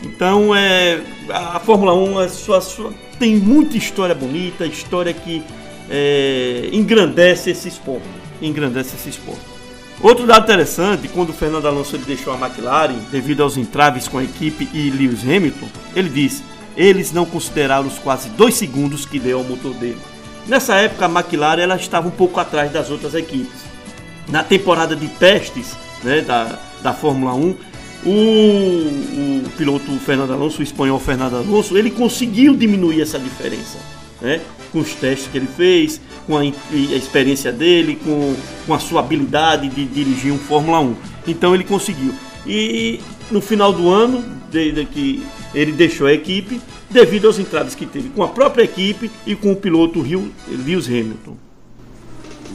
Então 0.03 0.55
é, 0.55 1.01
a 1.31 1.61
Fórmula 1.61 1.95
1 1.95 2.21
é 2.21 2.29
sua, 2.29 2.61
sua, 2.61 2.93
tem 3.19 3.37
muita 3.37 3.77
história 3.77 4.15
bonita, 4.15 4.67
história 4.67 5.13
que 5.13 5.43
é, 5.91 6.69
engrandece 6.73 7.51
esse 7.51 7.69
esporte. 7.69 8.07
Engrandece 8.43 8.97
esse 8.97 9.11
esporte. 9.11 9.56
Outro 10.01 10.27
dado 10.27 10.45
interessante, 10.45 11.09
quando 11.09 11.31
o 11.31 11.33
Fernando 11.33 11.67
Alonso 11.67 11.97
ele 11.97 12.05
deixou 12.05 12.33
a 12.33 12.37
McLaren, 12.37 12.99
devido 13.11 13.43
aos 13.43 13.57
entraves 13.57 14.07
com 14.07 14.19
a 14.19 14.25
equipe 14.25 14.69
e 14.73 14.91
Lewis 14.91 15.23
Hamilton, 15.23 15.69
ele 15.95 16.11
disse: 16.11 16.43
eles 16.77 17.13
não 17.13 17.25
consideraram 17.25 17.87
os 17.87 17.99
quase 17.99 18.29
dois 18.31 18.55
segundos 18.55 19.07
que 19.07 19.19
deu 19.19 19.39
ao 19.39 19.45
motor 19.45 19.73
dele. 19.75 19.99
Nessa 20.47 20.75
época, 20.75 21.07
a 21.07 21.09
McLaren 21.09 21.63
ela 21.63 21.77
estava 21.77 22.07
um 22.07 22.11
pouco 22.11 22.39
atrás 22.39 22.71
das 22.71 22.91
outras 22.91 23.15
equipes. 23.15 23.65
Na 24.29 24.45
temporada 24.45 24.95
de 24.95 25.09
testes 25.09 25.75
né, 26.05 26.21
da, 26.21 26.59
da 26.83 26.93
Fórmula 26.93 27.35
1, 27.35 27.57
o, 28.05 28.11
o 28.11 29.51
piloto 29.57 29.91
Fernando 29.99 30.33
Alonso, 30.33 30.61
o 30.61 30.63
espanhol 30.63 31.01
Fernando 31.01 31.37
Alonso, 31.37 31.77
ele 31.77 31.91
conseguiu 31.91 32.55
diminuir 32.55 33.01
essa 33.01 33.19
diferença. 33.19 33.79
Né? 34.21 34.41
Com 34.73 34.81
os 34.81 34.95
testes 34.95 35.29
que 35.29 35.39
ele 35.39 35.47
fez, 35.47 36.01
com 36.27 36.37
a, 36.37 36.41
a 36.41 36.97
experiência 36.97 37.53
dele, 37.53 37.99
com, 38.03 38.35
com 38.67 38.75
a 38.75 38.79
sua 38.79 39.01
habilidade 39.01 39.69
de 39.69 39.85
dirigir 39.85 40.33
um 40.33 40.39
Fórmula 40.39 40.81
1. 40.81 40.97
Então 41.27 41.55
ele 41.55 41.65
conseguiu. 41.65 42.15
E 42.47 43.01
no 43.31 43.41
final 43.41 43.73
do 43.73 43.89
ano, 43.89 44.25
desde 44.51 44.85
que 44.85 45.23
ele 45.55 45.73
deixou 45.73 46.07
a 46.07 46.13
equipe, 46.13 46.61
devido 46.91 47.27
aos 47.27 47.39
entraves 47.39 47.75
que 47.75 47.87
teve 47.87 48.09
com 48.11 48.23
a 48.23 48.29
própria 48.29 48.63
equipe 48.63 49.11
e 49.27 49.35
com 49.35 49.53
o 49.53 49.57
piloto 49.57 50.01
Lewis 50.01 50.87
Hamilton. 50.87 51.37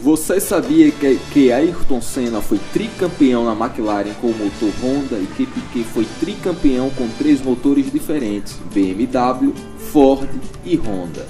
Você 0.01 0.39
sabia 0.39 0.89
que, 0.89 1.19
que 1.31 1.51
Ayrton 1.51 2.01
Senna 2.01 2.41
foi 2.41 2.59
tricampeão 2.73 3.45
na 3.45 3.53
McLaren 3.53 4.13
com 4.19 4.27
o 4.27 4.35
motor 4.35 4.71
Honda 4.81 5.19
e 5.19 5.27
que 5.27 5.45
Piquet 5.45 5.83
foi 5.83 6.07
tricampeão 6.19 6.89
com 6.89 7.07
três 7.19 7.39
motores 7.39 7.91
diferentes, 7.91 8.57
BMW, 8.73 9.53
Ford 9.91 10.27
e 10.65 10.75
Honda? 10.75 11.27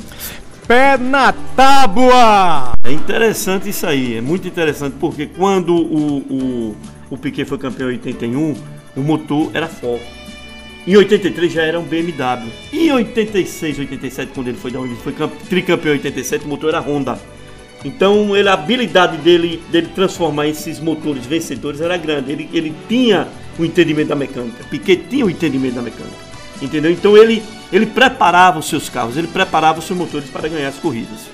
Pé 0.72 0.98
na 0.98 1.34
tábua. 1.34 2.72
É 2.82 2.94
interessante 2.94 3.68
isso 3.68 3.86
aí, 3.86 4.16
é 4.16 4.22
muito 4.22 4.48
interessante, 4.48 4.96
porque 5.02 5.26
quando 5.26 5.76
o, 5.76 6.20
o, 6.20 6.78
o 7.10 7.18
Piquet 7.18 7.44
foi 7.44 7.58
campeão 7.58 7.90
em 7.90 7.96
81, 7.96 8.56
o 8.96 9.02
motor 9.02 9.52
era 9.54 9.68
Ford. 9.68 10.02
Em 10.88 10.96
83 10.96 11.52
já 11.52 11.64
era 11.64 11.78
um 11.78 11.84
BMW. 11.84 12.50
Em 12.72 12.90
86, 12.90 13.80
87, 13.80 14.32
quando 14.34 14.48
ele 14.48 14.58
foi, 14.58 14.72
ele 14.72 14.96
foi 14.96 15.14
tricampeão 15.50 15.94
em 15.94 15.98
87, 15.98 16.46
o 16.46 16.48
motor 16.48 16.70
era 16.70 16.80
Honda. 16.80 17.20
Então 17.84 18.34
ele, 18.34 18.48
a 18.48 18.54
habilidade 18.54 19.18
dele, 19.18 19.62
dele 19.70 19.90
transformar 19.94 20.48
esses 20.48 20.80
motores 20.80 21.26
vencedores 21.26 21.82
era 21.82 21.98
grande. 21.98 22.32
Ele, 22.32 22.50
ele 22.54 22.74
tinha 22.88 23.28
o 23.60 23.66
entendimento 23.66 24.08
da 24.08 24.16
mecânica. 24.16 24.64
Piquet 24.70 25.04
tinha 25.10 25.26
o 25.26 25.30
entendimento 25.30 25.76
da 25.76 25.82
mecânica. 25.82 26.31
Entendeu? 26.62 26.92
Então 26.92 27.18
ele, 27.18 27.42
ele 27.72 27.86
preparava 27.86 28.60
os 28.60 28.68
seus 28.68 28.88
carros, 28.88 29.18
ele 29.18 29.28
preparava 29.28 29.80
os 29.80 29.86
seus 29.86 29.98
motores 29.98 30.30
para 30.30 30.48
ganhar 30.48 30.68
as 30.70 30.78
corridas. 30.78 31.30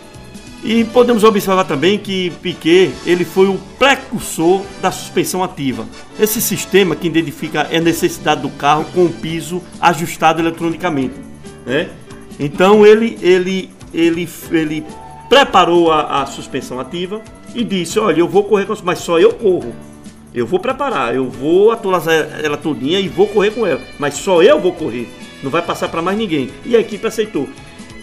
E 0.64 0.84
podemos 0.86 1.24
observar 1.24 1.66
também 1.66 2.00
que 2.00 2.32
Piquet 2.42 2.92
ele 3.06 3.24
foi 3.24 3.48
o 3.48 3.60
precursor 3.78 4.64
da 4.82 4.92
suspensão 4.92 5.44
ativa. 5.44 5.86
Esse 6.20 6.42
sistema 6.42 6.96
que 6.96 7.08
identifica 7.08 7.68
a 7.72 7.80
necessidade 7.80 8.42
do 8.42 8.50
carro 8.50 8.86
com 8.94 9.06
o 9.06 9.10
piso 9.10 9.62
ajustado 9.80 10.42
eletronicamente. 10.42 11.16
Né? 11.66 11.90
Então 12.40 12.86
ele, 12.86 13.18
ele, 13.22 13.70
ele, 13.94 14.28
ele 14.52 14.86
preparou 15.30 15.92
a, 15.92 16.24
a 16.24 16.26
suspensão 16.26 16.80
ativa 16.80 17.22
e 17.54 17.64
disse: 17.64 18.00
Olha, 18.00 18.20
eu 18.20 18.28
vou 18.28 18.44
correr 18.44 18.66
com 18.66 18.74
mas 18.84 19.00
só 19.00 19.20
eu 19.20 19.34
corro. 19.34 19.76
Eu 20.38 20.46
vou 20.46 20.60
preparar, 20.60 21.16
eu 21.16 21.28
vou 21.28 21.72
atualizar 21.72 22.14
ela 22.44 22.56
todinha 22.56 23.00
e 23.00 23.08
vou 23.08 23.26
correr 23.26 23.50
com 23.50 23.66
ela. 23.66 23.82
Mas 23.98 24.14
só 24.14 24.44
eu 24.44 24.60
vou 24.60 24.72
correr. 24.72 25.10
Não 25.42 25.50
vai 25.50 25.64
passar 25.64 25.90
para 25.90 26.00
mais 26.00 26.16
ninguém. 26.16 26.52
E 26.64 26.76
a 26.76 26.80
equipe 26.80 27.08
aceitou. 27.08 27.50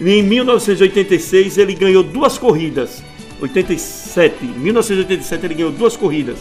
Em 0.01 0.21
1986 0.21 1.57
ele 1.57 1.73
ganhou 1.73 2.03
duas 2.03 2.37
corridas. 2.37 3.01
87, 3.39 4.43
1987 4.43 5.45
ele 5.45 5.53
ganhou 5.53 5.71
duas 5.71 5.95
corridas. 5.95 6.37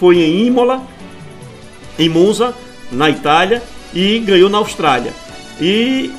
Foi 0.00 0.18
em 0.18 0.48
Imola, 0.48 0.84
em 1.96 2.08
Monza, 2.08 2.52
na 2.90 3.08
Itália 3.08 3.62
e 3.94 4.18
ganhou 4.18 4.50
na 4.50 4.58
Austrália. 4.58 5.12
E 5.60 6.10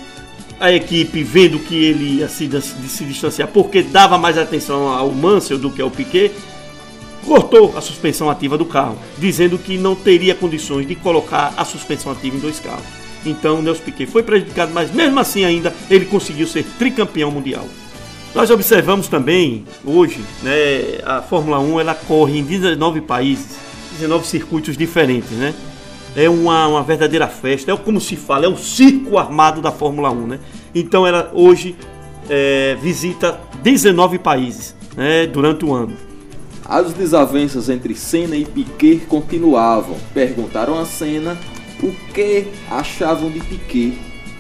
a 0.57 0.72
equipe 0.72 1.22
vendo 1.22 1.60
que 1.60 1.75
ele 1.75 2.19
ia 2.19 2.29
se, 2.29 2.50
se 2.62 3.03
distanciar 3.03 3.50
porque 3.50 3.84
dava 3.84 4.17
mais 4.17 4.38
atenção 4.38 4.88
ao 4.88 5.12
Mansell 5.12 5.57
do 5.57 5.69
que 5.69 5.81
ao 5.81 5.91
Piquet, 5.91 6.31
cortou 7.27 7.77
a 7.77 7.81
suspensão 7.81 8.29
ativa 8.29 8.57
do 8.57 8.65
carro, 8.65 8.98
dizendo 9.17 9.57
que 9.57 9.77
não 9.77 9.93
teria 9.93 10.34
condições 10.34 10.88
de 10.88 10.96
colocar 10.96 11.53
a 11.57 11.65
suspensão 11.65 12.12
ativa 12.12 12.38
em 12.38 12.39
dois 12.39 12.57
carros. 12.60 12.86
Então 13.25 13.62
Nelson 13.62 13.84
Piquet 13.84 14.05
foi 14.07 14.24
prejudicado, 14.24 14.72
mas 14.74 14.89
mesmo 14.91 15.19
assim 15.19 15.43
ainda 15.43 15.75
ele 15.89 16.05
conseguiu 16.05 16.48
ser 16.48 16.63
tricampeão 16.79 17.29
mundial. 17.29 17.65
Nós 18.34 18.50
observamos 18.50 19.10
também 19.10 19.65
hoje, 19.84 20.22
né, 20.41 21.00
a 21.05 21.22
Fórmula 21.22 21.60
1 21.60 21.79
ela 21.81 21.93
corre 21.93 22.39
em 22.39 22.43
19 22.43 23.01
países, 23.01 23.57
19 24.00 24.25
circuitos 24.25 24.77
diferentes, 24.77 25.31
né? 25.31 25.53
É 26.15 26.29
uma, 26.29 26.67
uma 26.67 26.84
verdadeira 26.84 27.27
festa, 27.27 27.72
é 27.72 27.77
como 27.77 28.00
se 28.00 28.15
fala, 28.15 28.46
é 28.46 28.48
o 28.48 28.57
circo 28.57 29.17
armado 29.17 29.62
da 29.62 29.72
Fórmula 29.72 30.10
1, 30.10 30.27
né? 30.27 30.39
Então 30.74 31.05
ela 31.05 31.29
hoje 31.34 31.75
é, 32.29 32.75
visita 32.81 33.39
19 33.62 34.17
países 34.17 34.75
né, 34.96 35.27
durante 35.27 35.65
o 35.65 35.74
ano. 35.74 36.06
As 36.67 36.93
desavenças 36.93 37.69
entre 37.69 37.95
Senna 37.95 38.36
e 38.36 38.45
Piquet 38.45 39.05
continuavam. 39.07 39.95
Perguntaram 40.13 40.77
a 40.77 40.86
Senna 40.86 41.38
o 41.81 41.91
que 42.13 42.47
achavam 42.69 43.31
de 43.31 43.39
Piquet. 43.39 43.97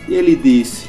E 0.09 0.13
ele 0.13 0.35
disse: 0.35 0.87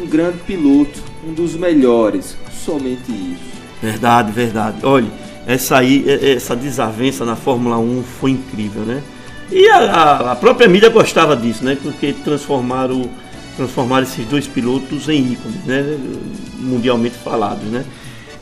um 0.00 0.06
grande 0.06 0.38
piloto, 0.38 1.02
um 1.26 1.32
dos 1.32 1.54
melhores, 1.54 2.36
somente 2.64 3.10
isso. 3.10 3.58
Verdade, 3.82 4.30
verdade. 4.32 4.78
Olha, 4.82 5.08
essa 5.46 5.78
aí, 5.78 6.04
essa 6.08 6.54
desavença 6.54 7.24
na 7.24 7.34
Fórmula 7.34 7.78
1 7.78 8.04
foi 8.20 8.32
incrível, 8.32 8.82
né? 8.82 9.02
E 9.50 9.66
a, 9.68 10.32
a 10.32 10.36
própria 10.36 10.68
mídia 10.68 10.90
gostava 10.90 11.34
disso, 11.36 11.64
né? 11.64 11.76
Porque 11.82 12.12
transformaram, 12.12 13.08
transformaram 13.56 14.02
esses 14.02 14.26
dois 14.26 14.46
pilotos 14.46 15.08
em 15.08 15.32
ícones, 15.32 15.64
né? 15.64 15.98
Mundialmente 16.58 17.16
falados, 17.16 17.64
né? 17.64 17.84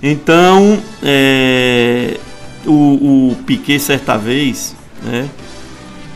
Então, 0.02 0.78
é, 1.02 2.19
o, 2.67 3.31
o 3.31 3.37
Piquet 3.45 3.79
certa 3.79 4.17
vez, 4.17 4.75
né? 5.03 5.29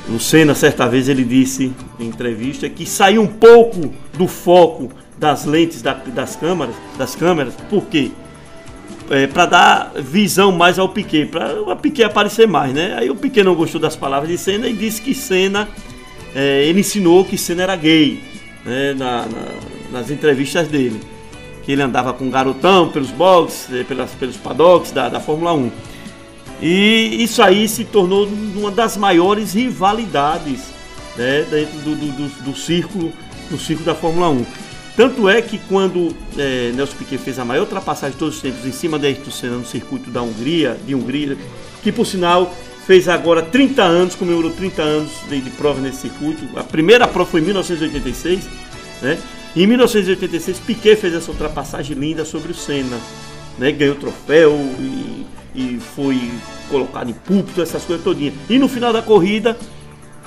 O 0.09 0.19
Senna 0.19 0.55
certa 0.55 0.89
vez 0.89 1.09
ele 1.09 1.25
disse 1.25 1.73
em 1.99 2.07
entrevista 2.07 2.69
que 2.69 2.85
saiu 2.85 3.23
um 3.23 3.27
pouco 3.27 3.93
do 4.19 4.27
foco 4.27 4.91
das 5.17 5.45
lentes 5.45 5.83
da, 5.83 5.93
das 5.93 6.35
câmeras, 6.35 6.75
das 6.99 7.15
câmeras, 7.15 7.55
por 7.69 7.85
quê? 7.85 8.11
É, 9.11 9.27
para 9.27 9.47
dar 9.47 9.93
visão 9.97 10.51
mais 10.51 10.79
ao 10.79 10.89
Piquet, 10.89 11.27
para 11.27 11.61
o 11.61 11.77
Piquet 11.77 12.05
aparecer 12.05 12.49
mais, 12.49 12.73
né? 12.73 12.95
Aí 12.97 13.11
o 13.11 13.15
Piquet 13.15 13.43
não 13.45 13.55
gostou 13.55 13.81
das 13.81 13.95
palavras 13.95 14.31
de 14.31 14.39
Senna 14.39 14.69
e 14.69 14.73
disse 14.73 15.03
que 15.03 15.15
Senna, 15.15 15.69
é, 16.35 16.65
ele 16.65 16.81
ensinou 16.81 17.25
que 17.25 17.37
Senna 17.37 17.65
era 17.65 17.77
gay, 17.77 18.23
né? 18.65 18.95
Na, 18.95 19.27
na, 19.27 19.99
nas 19.99 20.11
entrevistas 20.11 20.69
dele, 20.69 21.01
que 21.65 21.73
ele 21.73 21.83
andava 21.83 22.13
com 22.13 22.25
um 22.25 22.31
garotão 22.31 22.89
pelos 22.89 23.11
boxes, 23.11 23.73
é, 23.73 23.85
pelas, 23.85 24.11
pelos 24.13 24.37
paddocks 24.37 24.93
da, 24.93 25.09
da 25.09 25.21
Fórmula 25.21 25.53
1. 25.55 25.71
E 26.61 27.23
isso 27.23 27.43
aí 27.43 27.67
se 27.69 27.85
tornou 27.85 28.27
uma 28.27 28.71
das 28.71 28.97
maiores 28.97 29.55
rivalidades 29.55 30.61
né, 31.17 31.47
dentro 31.51 31.79
do, 31.81 31.95
do, 31.97 32.13
do, 32.13 32.43
do 32.45 32.57
círculo, 32.57 33.13
do 33.51 33.59
círculo 33.59 33.87
da 33.87 33.95
Fórmula 33.95 34.29
1. 34.29 34.45
Tanto 34.97 35.29
é 35.29 35.41
que 35.41 35.59
quando 35.69 36.15
é, 36.37 36.73
Nelson 36.75 36.97
Piquet 36.97 37.19
fez 37.19 37.39
a 37.39 37.45
maior 37.45 37.63
ultrapassagem 37.63 38.13
de 38.13 38.19
todos 38.19 38.37
os 38.37 38.43
tempos 38.43 38.67
em 38.67 38.73
cima 38.73 38.99
de 38.99 39.07
Ayrton 39.07 39.31
Senna 39.31 39.57
no 39.57 39.65
circuito 39.65 40.11
da 40.11 40.21
Hungria, 40.21 40.77
de 40.87 40.95
Hungria, 40.95 41.39
que 41.83 41.91
por 41.91 42.05
sinal 42.05 42.55
fez 42.87 43.09
agora 43.09 43.41
30 43.41 43.83
anos, 43.83 44.15
comemorou 44.15 44.51
30 44.51 44.83
anos 44.83 45.11
de, 45.29 45.41
de 45.41 45.51
prova 45.51 45.81
nesse 45.81 46.03
circuito. 46.03 46.45
A 46.59 46.63
primeira 46.63 47.07
prova 47.09 47.31
foi 47.31 47.41
em 47.41 47.45
1986, 47.45 48.49
né? 49.01 49.19
Em 49.57 49.67
1986 49.67 50.59
Piquet 50.59 50.97
fez 50.97 51.15
essa 51.15 51.31
ultrapassagem 51.31 51.97
linda 51.97 52.25
sobre 52.25 52.53
o 52.53 52.55
Senna, 52.55 52.99
né? 53.59 53.73
Ganhou 53.73 53.95
troféu 53.95 54.53
e, 54.79 55.10
e 55.55 55.79
foi 55.79 56.31
colocado 56.69 57.11
em 57.11 57.15
púlpito, 57.15 57.61
essas 57.61 57.85
coisas 57.85 58.05
todinhas. 58.05 58.35
E 58.49 58.59
no 58.59 58.69
final 58.69 58.93
da 58.93 59.03
corrida 59.03 59.57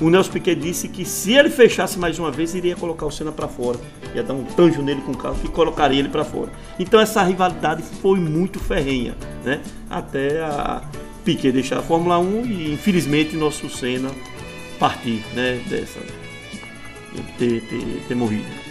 o 0.01 0.09
Nelson 0.09 0.31
Piquet 0.31 0.55
disse 0.55 0.87
que 0.87 1.05
se 1.05 1.33
ele 1.33 1.49
fechasse 1.49 1.99
mais 1.99 2.17
uma 2.17 2.31
vez, 2.31 2.55
iria 2.55 2.75
colocar 2.75 3.05
o 3.05 3.11
Senna 3.11 3.31
para 3.31 3.47
fora. 3.47 3.79
Ia 4.15 4.23
dar 4.23 4.33
um 4.33 4.43
tanjo 4.43 4.81
nele 4.81 5.01
com 5.01 5.11
o 5.11 5.17
carro 5.17 5.35
que 5.35 5.47
colocaria 5.47 5.99
ele 5.99 6.09
para 6.09 6.25
fora. 6.25 6.51
Então 6.79 6.99
essa 6.99 7.21
rivalidade 7.23 7.83
foi 8.01 8.19
muito 8.19 8.59
ferrenha, 8.59 9.15
né? 9.45 9.61
Até 9.89 10.41
a 10.41 10.81
Piquet 11.23 11.51
deixar 11.51 11.79
a 11.79 11.81
Fórmula 11.83 12.17
1 12.17 12.45
e 12.45 12.73
infelizmente 12.73 13.35
nosso 13.35 13.69
Senna 13.69 14.09
partir, 14.79 15.23
né? 15.35 15.61
Dessa. 15.69 15.99
ter, 17.37 17.61
ter, 17.61 18.03
ter 18.07 18.15
morrido. 18.15 18.62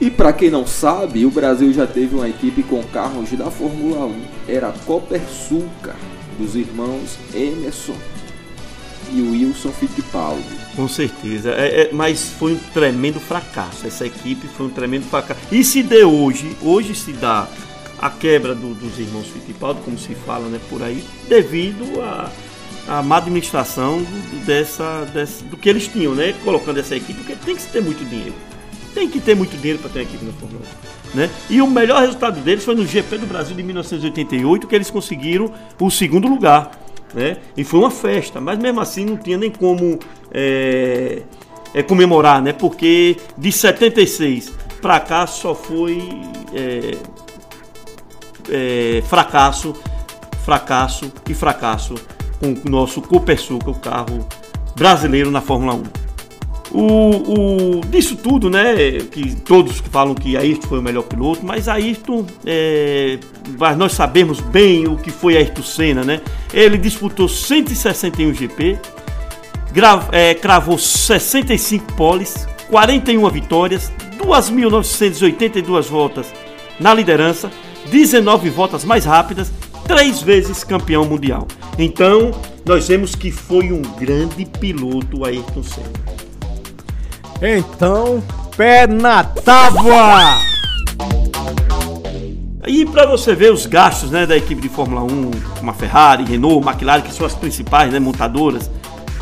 E 0.00 0.10
para 0.10 0.32
quem 0.32 0.50
não 0.50 0.66
sabe, 0.66 1.24
o 1.24 1.30
Brasil 1.30 1.72
já 1.72 1.86
teve 1.86 2.14
uma 2.14 2.28
equipe 2.28 2.62
com 2.62 2.82
carros 2.84 3.30
da 3.32 3.50
Fórmula 3.50 4.06
1. 4.06 4.22
Era 4.48 4.68
a 4.68 4.72
Copersucar, 4.72 5.96
dos 6.38 6.56
irmãos 6.56 7.16
Emerson 7.32 7.96
e 9.12 9.22
Wilson 9.22 9.70
Fittipaldi. 9.70 10.42
Com 10.74 10.88
certeza, 10.88 11.50
é, 11.52 11.82
é, 11.82 11.90
mas 11.92 12.30
foi 12.30 12.54
um 12.54 12.58
tremendo 12.72 13.20
fracasso. 13.20 13.86
Essa 13.86 14.06
equipe 14.06 14.48
foi 14.48 14.66
um 14.66 14.70
tremendo 14.70 15.04
fracasso. 15.04 15.40
E 15.52 15.62
se 15.62 15.82
deu 15.82 16.12
hoje, 16.12 16.56
hoje 16.60 16.94
se 16.94 17.12
dá 17.12 17.48
a 17.98 18.10
quebra 18.10 18.54
do, 18.54 18.74
dos 18.74 18.98
irmãos 18.98 19.28
Fittipaldi, 19.28 19.80
como 19.84 19.96
se 19.96 20.14
fala 20.14 20.48
né, 20.48 20.58
por 20.68 20.82
aí, 20.82 21.04
devido 21.28 22.02
a 22.02 22.30
a 22.86 23.02
má 23.02 23.16
administração 23.16 24.04
dessa, 24.44 25.06
dessa, 25.06 25.42
do 25.44 25.56
que 25.56 25.68
eles 25.68 25.88
tinham, 25.88 26.14
né? 26.14 26.34
Colocando 26.44 26.78
essa 26.78 26.94
equipe, 26.94 27.14
porque 27.14 27.34
tem 27.36 27.56
que 27.56 27.66
ter 27.66 27.82
muito 27.82 28.04
dinheiro. 28.04 28.34
Tem 28.94 29.08
que 29.08 29.20
ter 29.20 29.34
muito 29.34 29.56
dinheiro 29.56 29.80
para 29.80 29.90
ter 29.90 30.02
equipe 30.02 30.24
na 30.24 30.32
Fórmula 30.32 30.62
1. 31.14 31.18
Né? 31.18 31.30
E 31.50 31.60
o 31.60 31.66
melhor 31.66 32.00
resultado 32.00 32.40
deles 32.40 32.64
foi 32.64 32.74
no 32.74 32.86
GP 32.86 33.18
do 33.18 33.26
Brasil 33.26 33.56
de 33.56 33.62
1988, 33.62 34.66
que 34.66 34.74
eles 34.74 34.90
conseguiram 34.90 35.52
o 35.80 35.90
segundo 35.90 36.28
lugar 36.28 36.84
né? 37.14 37.38
E 37.56 37.64
foi 37.64 37.80
uma 37.80 37.90
festa, 37.90 38.40
mas 38.40 38.58
mesmo 38.58 38.80
assim 38.80 39.04
não 39.04 39.16
tinha 39.16 39.38
nem 39.38 39.50
como 39.50 39.98
é, 40.32 41.22
é 41.72 41.82
comemorar, 41.82 42.42
né? 42.42 42.52
Porque 42.52 43.16
de 43.38 43.52
76 43.52 44.52
para 44.82 45.00
cá 45.00 45.26
só 45.26 45.54
foi 45.54 46.02
é, 46.52 46.98
fracasso, 49.06 49.74
fracasso 50.44 51.10
e 51.28 51.34
fracasso 51.34 51.94
com 52.40 52.52
o 52.52 52.70
nosso 52.70 53.00
Copersuca, 53.00 53.70
o 53.70 53.78
carro 53.78 54.26
brasileiro 54.76 55.30
na 55.30 55.40
Fórmula 55.40 55.74
1. 55.74 56.03
O, 56.72 57.78
o, 57.78 57.80
disso 57.86 58.16
tudo, 58.16 58.50
né? 58.50 58.74
Que 59.10 59.34
todos 59.36 59.78
falam 59.90 60.14
que 60.14 60.36
Ayrton 60.36 60.66
foi 60.66 60.78
o 60.78 60.82
melhor 60.82 61.02
piloto, 61.02 61.44
mas 61.44 61.68
Ayrton, 61.68 62.26
é, 62.44 63.18
nós 63.76 63.92
sabemos 63.92 64.40
bem 64.40 64.86
o 64.88 64.96
que 64.96 65.10
foi 65.10 65.36
Ayrton 65.36 65.62
Senna, 65.62 66.02
né? 66.02 66.20
Ele 66.52 66.78
disputou 66.78 67.28
161 67.28 68.34
GP, 68.34 68.78
gra, 69.72 70.08
é, 70.10 70.34
cravou 70.34 70.78
65 70.78 71.92
poles, 71.92 72.46
41 72.70 73.28
vitórias, 73.30 73.92
2.982 74.18 75.82
voltas 75.84 76.32
na 76.80 76.92
liderança, 76.94 77.50
19 77.90 78.50
voltas 78.50 78.84
mais 78.84 79.04
rápidas, 79.04 79.52
três 79.86 80.22
vezes 80.22 80.64
campeão 80.64 81.04
mundial. 81.04 81.46
Então, 81.78 82.30
nós 82.64 82.88
vemos 82.88 83.14
que 83.14 83.30
foi 83.30 83.70
um 83.70 83.82
grande 83.82 84.44
piloto 84.46 85.24
Ayrton 85.24 85.62
Senna. 85.62 86.13
Então, 87.42 88.22
pé 88.56 88.86
na 88.86 89.24
tábua! 89.24 90.38
E 92.66 92.86
para 92.86 93.06
você 93.06 93.34
ver 93.34 93.52
os 93.52 93.66
gastos 93.66 94.10
né, 94.10 94.24
da 94.24 94.36
equipe 94.36 94.62
de 94.62 94.68
Fórmula 94.68 95.02
1, 95.02 95.30
como 95.58 95.70
a 95.70 95.74
Ferrari, 95.74 96.24
Renault, 96.24 96.66
McLaren, 96.66 97.02
que 97.02 97.12
são 97.12 97.26
as 97.26 97.34
principais 97.34 97.92
né, 97.92 97.98
montadoras, 97.98 98.70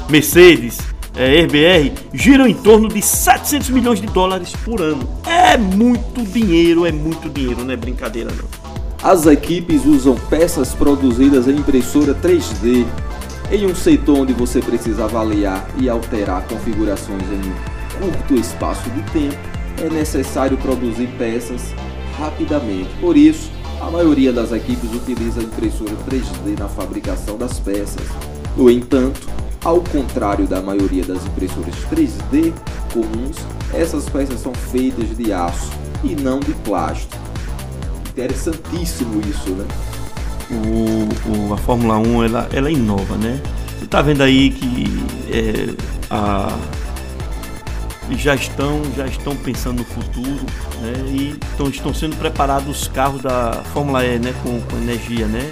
Mercedes, 0.09 0.79
é, 1.17 1.43
RBR, 1.43 1.93
giram 2.13 2.47
em 2.47 2.55
torno 2.55 2.89
de 2.89 3.03
700 3.03 3.71
milhões 3.71 4.01
de 4.01 4.07
dólares 4.07 4.53
por 4.65 4.81
ano. 4.81 5.09
É 5.27 5.57
muito 5.57 6.23
dinheiro, 6.23 6.87
é 6.87 6.93
muito 6.93 7.29
dinheiro, 7.29 7.65
não 7.65 7.73
é 7.73 7.77
brincadeira 7.77 8.31
não. 8.31 8.45
As 9.03 9.27
equipes 9.27 9.85
usam 9.85 10.15
peças 10.15 10.73
produzidas 10.75 11.49
em 11.49 11.57
impressora 11.57 12.15
3D 12.15 12.87
em 13.51 13.67
um 13.67 13.75
setor 13.75 14.21
onde 14.21 14.33
você 14.33 14.61
precisa 14.61 15.05
avaliar 15.05 15.67
e 15.79 15.89
alterar 15.89 16.43
configurações 16.43 17.23
em 17.23 17.82
curto 17.99 18.35
espaço 18.35 18.89
de 18.91 19.03
tempo, 19.11 19.39
é 19.81 19.89
necessário 19.89 20.57
produzir 20.59 21.09
peças 21.19 21.75
rapidamente. 22.19 22.91
Por 23.01 23.17
isso, 23.17 23.51
a 23.81 23.91
maioria 23.91 24.33
das 24.33 24.53
equipes 24.53 24.93
utiliza 24.93 25.43
impressora 25.43 25.93
3D 26.09 26.59
na 26.59 26.69
fabricação 26.69 27.37
das 27.37 27.59
peças. 27.59 28.07
No 28.57 28.71
entanto, 28.71 29.29
ao 29.65 29.81
contrário 29.81 30.47
da 30.47 30.61
maioria 30.61 31.05
das 31.05 31.25
impressoras 31.27 31.75
3D 31.91 32.53
comuns, 32.93 33.37
essas 33.73 34.09
peças 34.09 34.41
são 34.41 34.53
feitas 34.55 35.17
de 35.17 35.33
aço 35.33 35.71
e 36.05 36.15
não 36.15 36.41
de 36.41 36.53
plástico. 36.55 37.17
Interessantíssimo 38.11 39.21
isso, 39.29 39.51
né? 39.51 39.67
O, 40.51 41.49
o 41.49 41.55
a 41.55 41.57
Fórmula 41.57 41.97
1 41.99 42.25
ela, 42.25 42.49
ela 42.53 42.71
inova, 42.71 43.17
né? 43.17 43.41
Você 43.79 43.85
está 43.85 44.03
vendo 44.03 44.23
aí 44.23 44.51
que 44.51 44.85
é, 45.31 45.75
a, 46.11 46.59
já 48.17 48.35
estão, 48.35 48.83
já 48.97 49.07
estão 49.07 49.37
pensando 49.37 49.79
no 49.79 49.85
futuro 49.85 50.45
né, 50.81 50.93
e 51.09 51.39
estão, 51.51 51.69
estão 51.69 51.95
sendo 51.95 52.17
preparados 52.17 52.69
os 52.69 52.89
carros 52.89 53.23
da 53.23 53.53
Fórmula 53.73 54.05
E 54.05 54.19
né, 54.19 54.35
com, 54.43 54.61
com 54.61 54.77
energia, 54.77 55.27
né? 55.27 55.51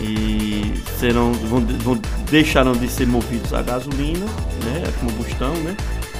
E 0.00 0.74
serão, 0.98 1.32
vão, 1.32 1.60
vão, 1.60 2.00
deixarão 2.28 2.72
de 2.72 2.88
ser 2.88 3.06
movidos 3.06 3.54
a 3.54 3.62
gasolina, 3.62 4.26
né, 4.64 4.82
a 4.88 4.92
combustão, 5.00 5.54
né? 5.54 5.76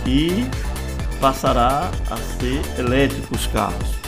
E 0.07 0.47
passará 1.21 1.91
a 2.11 2.17
ser 2.17 2.61
elétrico 2.79 3.35
os 3.35 3.47
carros. 3.49 4.05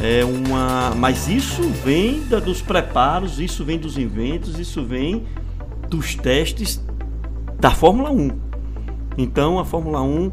É 0.00 0.24
uma, 0.24 0.92
mas 0.96 1.28
isso 1.28 1.62
vem 1.84 2.24
da, 2.24 2.38
dos 2.38 2.62
preparos, 2.62 3.40
isso 3.40 3.64
vem 3.64 3.78
dos 3.78 3.98
inventos, 3.98 4.58
isso 4.58 4.84
vem 4.84 5.26
dos 5.88 6.14
testes 6.14 6.80
da 7.58 7.70
Fórmula 7.70 8.10
1. 8.10 8.47
Então 9.18 9.58
a 9.58 9.64
Fórmula 9.64 10.00
1 10.00 10.30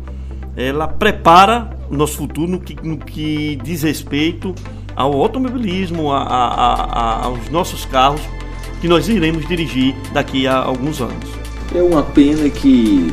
ela 0.56 0.88
prepara 0.88 1.76
o 1.89 1.95
nosso 1.95 2.17
futuro 2.17 2.52
no 2.52 2.60
que, 2.60 2.88
no 2.88 2.98
que 2.98 3.58
diz 3.63 3.82
respeito 3.82 4.54
ao 4.95 5.13
automobilismo, 5.19 6.12
a, 6.12 6.21
a, 6.21 6.74
a, 6.84 7.26
aos 7.26 7.50
nossos 7.50 7.84
carros, 7.86 8.21
que 8.80 8.88
nós 8.88 9.10
iremos 9.10 9.45
dirigir 9.48 9.93
daqui 10.13 10.48
a 10.48 10.58
alguns 10.58 11.02
anos. 11.02 11.30
É 11.74 11.82
uma 11.82 12.04
pena 12.04 12.50
que 12.50 13.12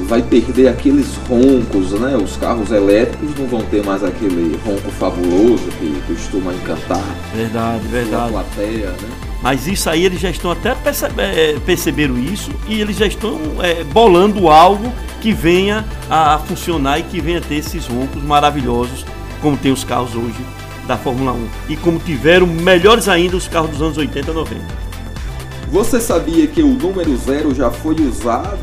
vai 0.00 0.20
perder 0.20 0.68
aqueles 0.68 1.16
roncos, 1.28 1.92
né? 1.92 2.16
Os 2.16 2.36
carros 2.36 2.70
elétricos 2.70 3.30
não 3.38 3.46
vão 3.46 3.62
ter 3.62 3.82
mais 3.84 4.02
aquele 4.02 4.58
ronco 4.66 4.90
fabuloso 4.90 5.64
que 5.78 6.02
costuma 6.06 6.52
encantar. 6.52 7.04
Verdade, 7.34 7.86
verdade. 7.88 8.24
A 8.24 8.28
plateia, 8.28 8.90
né? 8.90 9.23
Mas 9.44 9.66
isso 9.66 9.90
aí 9.90 10.06
eles 10.06 10.18
já 10.18 10.30
estão 10.30 10.50
até 10.50 10.74
percebe, 10.74 11.20
é, 11.20 11.58
perceberam 11.66 12.18
isso 12.18 12.50
e 12.66 12.80
eles 12.80 12.96
já 12.96 13.06
estão 13.06 13.38
é, 13.62 13.84
bolando 13.84 14.48
algo 14.48 14.90
que 15.20 15.32
venha 15.32 15.84
a 16.08 16.38
funcionar 16.38 16.98
e 16.98 17.02
que 17.02 17.20
venha 17.20 17.42
ter 17.42 17.56
esses 17.56 17.86
roncos 17.86 18.22
maravilhosos 18.22 19.04
como 19.42 19.54
tem 19.54 19.70
os 19.70 19.84
carros 19.84 20.14
hoje 20.14 20.38
da 20.86 20.96
Fórmula 20.96 21.32
1 21.32 21.48
e 21.68 21.76
como 21.76 21.98
tiveram 21.98 22.46
melhores 22.46 23.06
ainda 23.06 23.36
os 23.36 23.46
carros 23.46 23.70
dos 23.72 23.82
anos 23.82 23.98
80 23.98 24.30
e 24.30 24.34
90. 24.34 24.60
Você 25.70 26.00
sabia 26.00 26.46
que 26.46 26.62
o 26.62 26.68
número 26.68 27.14
zero 27.18 27.54
já 27.54 27.70
foi 27.70 27.96
usado 28.00 28.58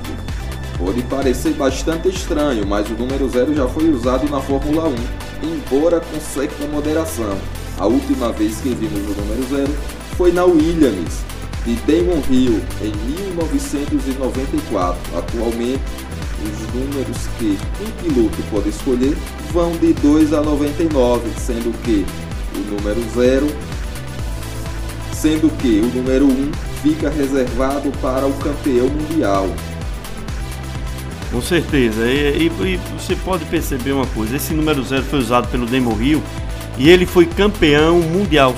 Pode 0.83 1.03
parecer 1.03 1.53
bastante 1.53 2.09
estranho, 2.09 2.65
mas 2.65 2.89
o 2.89 2.93
número 2.93 3.29
zero 3.29 3.53
já 3.53 3.67
foi 3.67 3.87
usado 3.91 4.27
na 4.31 4.41
Fórmula 4.41 4.89
1, 4.89 4.95
embora 5.43 5.99
com 5.99 6.19
certa 6.19 6.65
moderação. 6.65 7.37
A 7.77 7.85
última 7.85 8.31
vez 8.31 8.57
que 8.61 8.69
vimos 8.69 9.15
o 9.15 9.21
número 9.21 9.43
zero 9.47 9.71
foi 10.17 10.31
na 10.31 10.45
Williams, 10.45 11.21
de 11.65 11.75
Damon 11.87 12.21
Hill, 12.29 12.61
em 12.81 12.91
1994. 13.29 15.17
Atualmente, 15.17 15.81
os 16.43 16.73
números 16.73 17.17
que 17.37 17.57
um 17.81 17.91
piloto 18.03 18.37
pode 18.49 18.69
escolher 18.69 19.15
vão 19.51 19.71
de 19.77 19.93
2 19.93 20.33
a 20.33 20.41
99, 20.41 21.29
sendo 21.37 21.71
que 21.83 22.05
o 22.55 22.59
número 22.71 23.01
0, 23.13 23.47
sendo 25.13 25.49
que 25.57 25.79
o 25.79 25.87
número 25.95 26.25
1 26.25 26.29
um 26.29 26.51
fica 26.81 27.09
reservado 27.09 27.91
para 28.01 28.25
o 28.25 28.33
campeão 28.33 28.87
mundial. 28.87 29.47
Com 31.31 31.41
certeza. 31.41 32.05
E, 32.07 32.47
e, 32.47 32.73
e, 32.73 32.79
você 32.99 33.15
pode 33.15 33.45
perceber 33.45 33.93
uma 33.93 34.07
coisa: 34.07 34.35
esse 34.35 34.53
número 34.53 34.83
zero 34.83 35.03
foi 35.03 35.19
usado 35.19 35.47
pelo 35.47 35.65
Demo 35.65 35.93
Rio 35.93 36.21
e 36.77 36.89
ele 36.89 37.05
foi 37.05 37.25
campeão 37.25 37.99
mundial. 37.99 38.55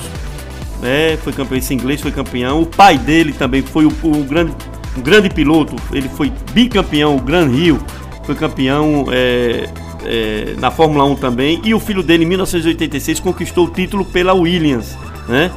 É, 0.84 1.16
foi 1.16 1.32
campeão, 1.32 1.58
esse 1.58 1.72
inglês 1.72 2.00
foi 2.00 2.12
campeão. 2.12 2.62
O 2.62 2.66
pai 2.66 2.98
dele 2.98 3.32
também 3.32 3.62
foi 3.62 3.86
o, 3.86 3.92
o 4.02 4.24
grande, 4.24 4.52
um 4.96 5.00
grande 5.00 5.30
piloto. 5.30 5.74
Ele 5.92 6.08
foi 6.08 6.30
bicampeão, 6.52 7.16
o 7.16 7.20
Gran 7.20 7.48
Rio, 7.48 7.82
foi 8.24 8.34
campeão 8.34 9.06
é, 9.10 9.68
é, 10.04 10.54
na 10.58 10.70
Fórmula 10.70 11.04
1 11.04 11.16
também. 11.16 11.60
E 11.64 11.74
o 11.74 11.80
filho 11.80 12.02
dele, 12.02 12.24
em 12.24 12.28
1986, 12.28 13.20
conquistou 13.20 13.66
o 13.66 13.70
título 13.70 14.04
pela 14.04 14.34
Williams, 14.34 14.96
né? 15.26 15.50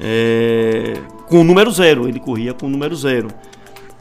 É, 0.00 0.94
com 1.26 1.40
o 1.40 1.44
número 1.44 1.70
zero. 1.72 2.08
Ele 2.08 2.20
corria 2.20 2.54
com 2.54 2.66
o 2.66 2.70
número 2.70 2.94
zero. 2.94 3.28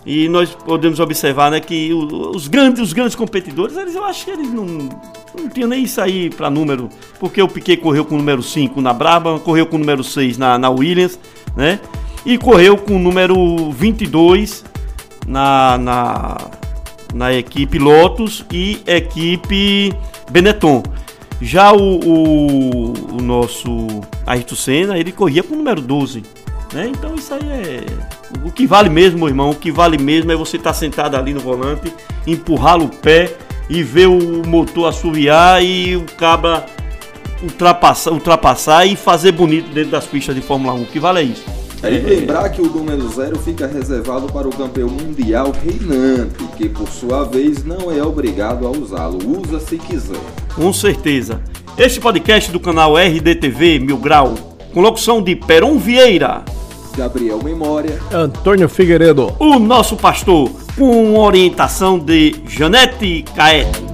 E 0.06 0.28
nós 0.28 0.54
podemos 0.54 1.00
observar 1.00 1.50
né, 1.50 1.60
que 1.60 1.94
os 1.94 2.48
grandes, 2.48 2.82
os 2.82 2.92
grandes 2.92 3.16
competidores, 3.16 3.78
eles, 3.78 3.96
eu 3.96 4.04
acho 4.04 4.26
que 4.26 4.32
eles 4.32 4.52
não, 4.52 4.90
não 5.36 5.50
tinham 5.50 5.70
nem 5.70 5.84
isso 5.84 6.00
aí 6.00 6.30
para 6.30 6.50
número. 6.50 6.90
Porque 7.20 7.42
o 7.42 7.48
Piquet 7.48 7.78
correu 7.78 8.06
com 8.06 8.16
o 8.16 8.18
número 8.18 8.44
5 8.44 8.80
na 8.82 8.94
Brabham, 8.94 9.40
correu 9.40 9.66
com 9.66 9.76
o 9.76 9.80
número 9.80 10.04
6 10.04 10.38
na, 10.38 10.58
na 10.58 10.70
Williams, 10.70 11.20
né? 11.56 11.80
E 12.26 12.38
correu 12.38 12.78
com 12.78 12.96
o 12.96 13.00
número 13.00 13.72
22 13.72 14.64
na, 15.28 15.78
na, 15.78 16.38
na 17.14 17.34
equipe 17.34 17.78
Lotus 17.78 18.46
e 18.52 18.82
equipe 18.86 19.94
Benetton. 20.32 20.84
Já 21.42 21.74
o, 21.74 22.00
o, 22.00 22.94
o 23.18 23.22
nosso 23.22 23.88
Ayrton 24.26 24.56
Senna, 24.56 24.98
ele 24.98 25.12
corria 25.12 25.44
com 25.44 25.56
o 25.56 25.58
número 25.58 25.82
12. 25.82 26.24
Né? 26.74 26.88
Então 26.90 27.14
isso 27.16 27.34
aí 27.34 27.48
é. 27.50 27.86
O 28.44 28.52
que 28.52 28.66
vale 28.66 28.90
mesmo, 28.90 29.20
meu 29.20 29.28
irmão, 29.28 29.52
o 29.52 29.56
que 29.56 29.72
vale 29.72 29.98
mesmo 29.98 30.32
é 30.32 30.36
você 30.36 30.58
estar 30.58 30.72
tá 30.72 30.74
sentado 30.74 31.16
ali 31.16 31.34
no 31.34 31.40
volante, 31.40 31.94
empurrar 32.26 32.82
o 32.82 32.90
pé 32.90 33.38
e 33.70 33.84
ver 33.84 34.08
o 34.08 34.48
motor 34.48 34.88
assoviar 34.88 35.64
e 35.64 35.96
o 35.96 36.06
cabra 36.18 36.66
ultrapassar, 37.42 38.12
ultrapassar 38.12 38.86
e 38.86 38.96
fazer 38.96 39.32
bonito 39.32 39.70
dentro 39.74 39.92
das 39.92 40.06
pistas 40.06 40.36
de 40.36 40.42
Fórmula 40.42 40.74
1. 40.74 40.82
O 40.82 40.86
que 40.86 41.00
vale 41.00 41.20
é 41.20 41.24
isso. 41.24 41.44
É, 41.84 41.92
e 41.92 42.00
lembrar 42.00 42.48
que 42.50 42.62
o 42.62 42.66
número 42.66 43.06
zero 43.10 43.38
fica 43.38 43.68
reservado 43.68 44.32
para 44.32 44.48
o 44.48 44.56
campeão 44.56 44.88
mundial 44.88 45.52
reinante, 45.52 46.42
que 46.56 46.70
por 46.70 46.88
sua 46.88 47.26
vez 47.26 47.66
não 47.66 47.92
é 47.92 48.02
obrigado 48.02 48.66
a 48.66 48.72
usá-lo. 48.72 49.20
Usa 49.42 49.60
se 49.60 49.78
quiser. 49.78 50.22
Com 50.56 50.72
certeza. 50.72 51.42
Este 51.78 52.00
podcast 52.00 52.52
do 52.52 52.60
canal 52.60 52.96
RDTV 52.96 53.80
Mil 53.80 53.98
Grau, 53.98 54.34
com 54.74 54.80
locução 54.80 55.22
de 55.22 55.36
Peron 55.36 55.78
Vieira. 55.78 56.46
Gabriel 56.96 57.42
Memória, 57.44 58.00
Antônio 58.14 58.70
Figueiredo, 58.70 59.36
o 59.40 59.58
nosso 59.58 59.98
pastor, 59.98 60.52
com 60.78 61.18
orientação 61.18 62.00
de 62.00 62.36
Janete 62.48 63.24
Caete. 63.36 63.93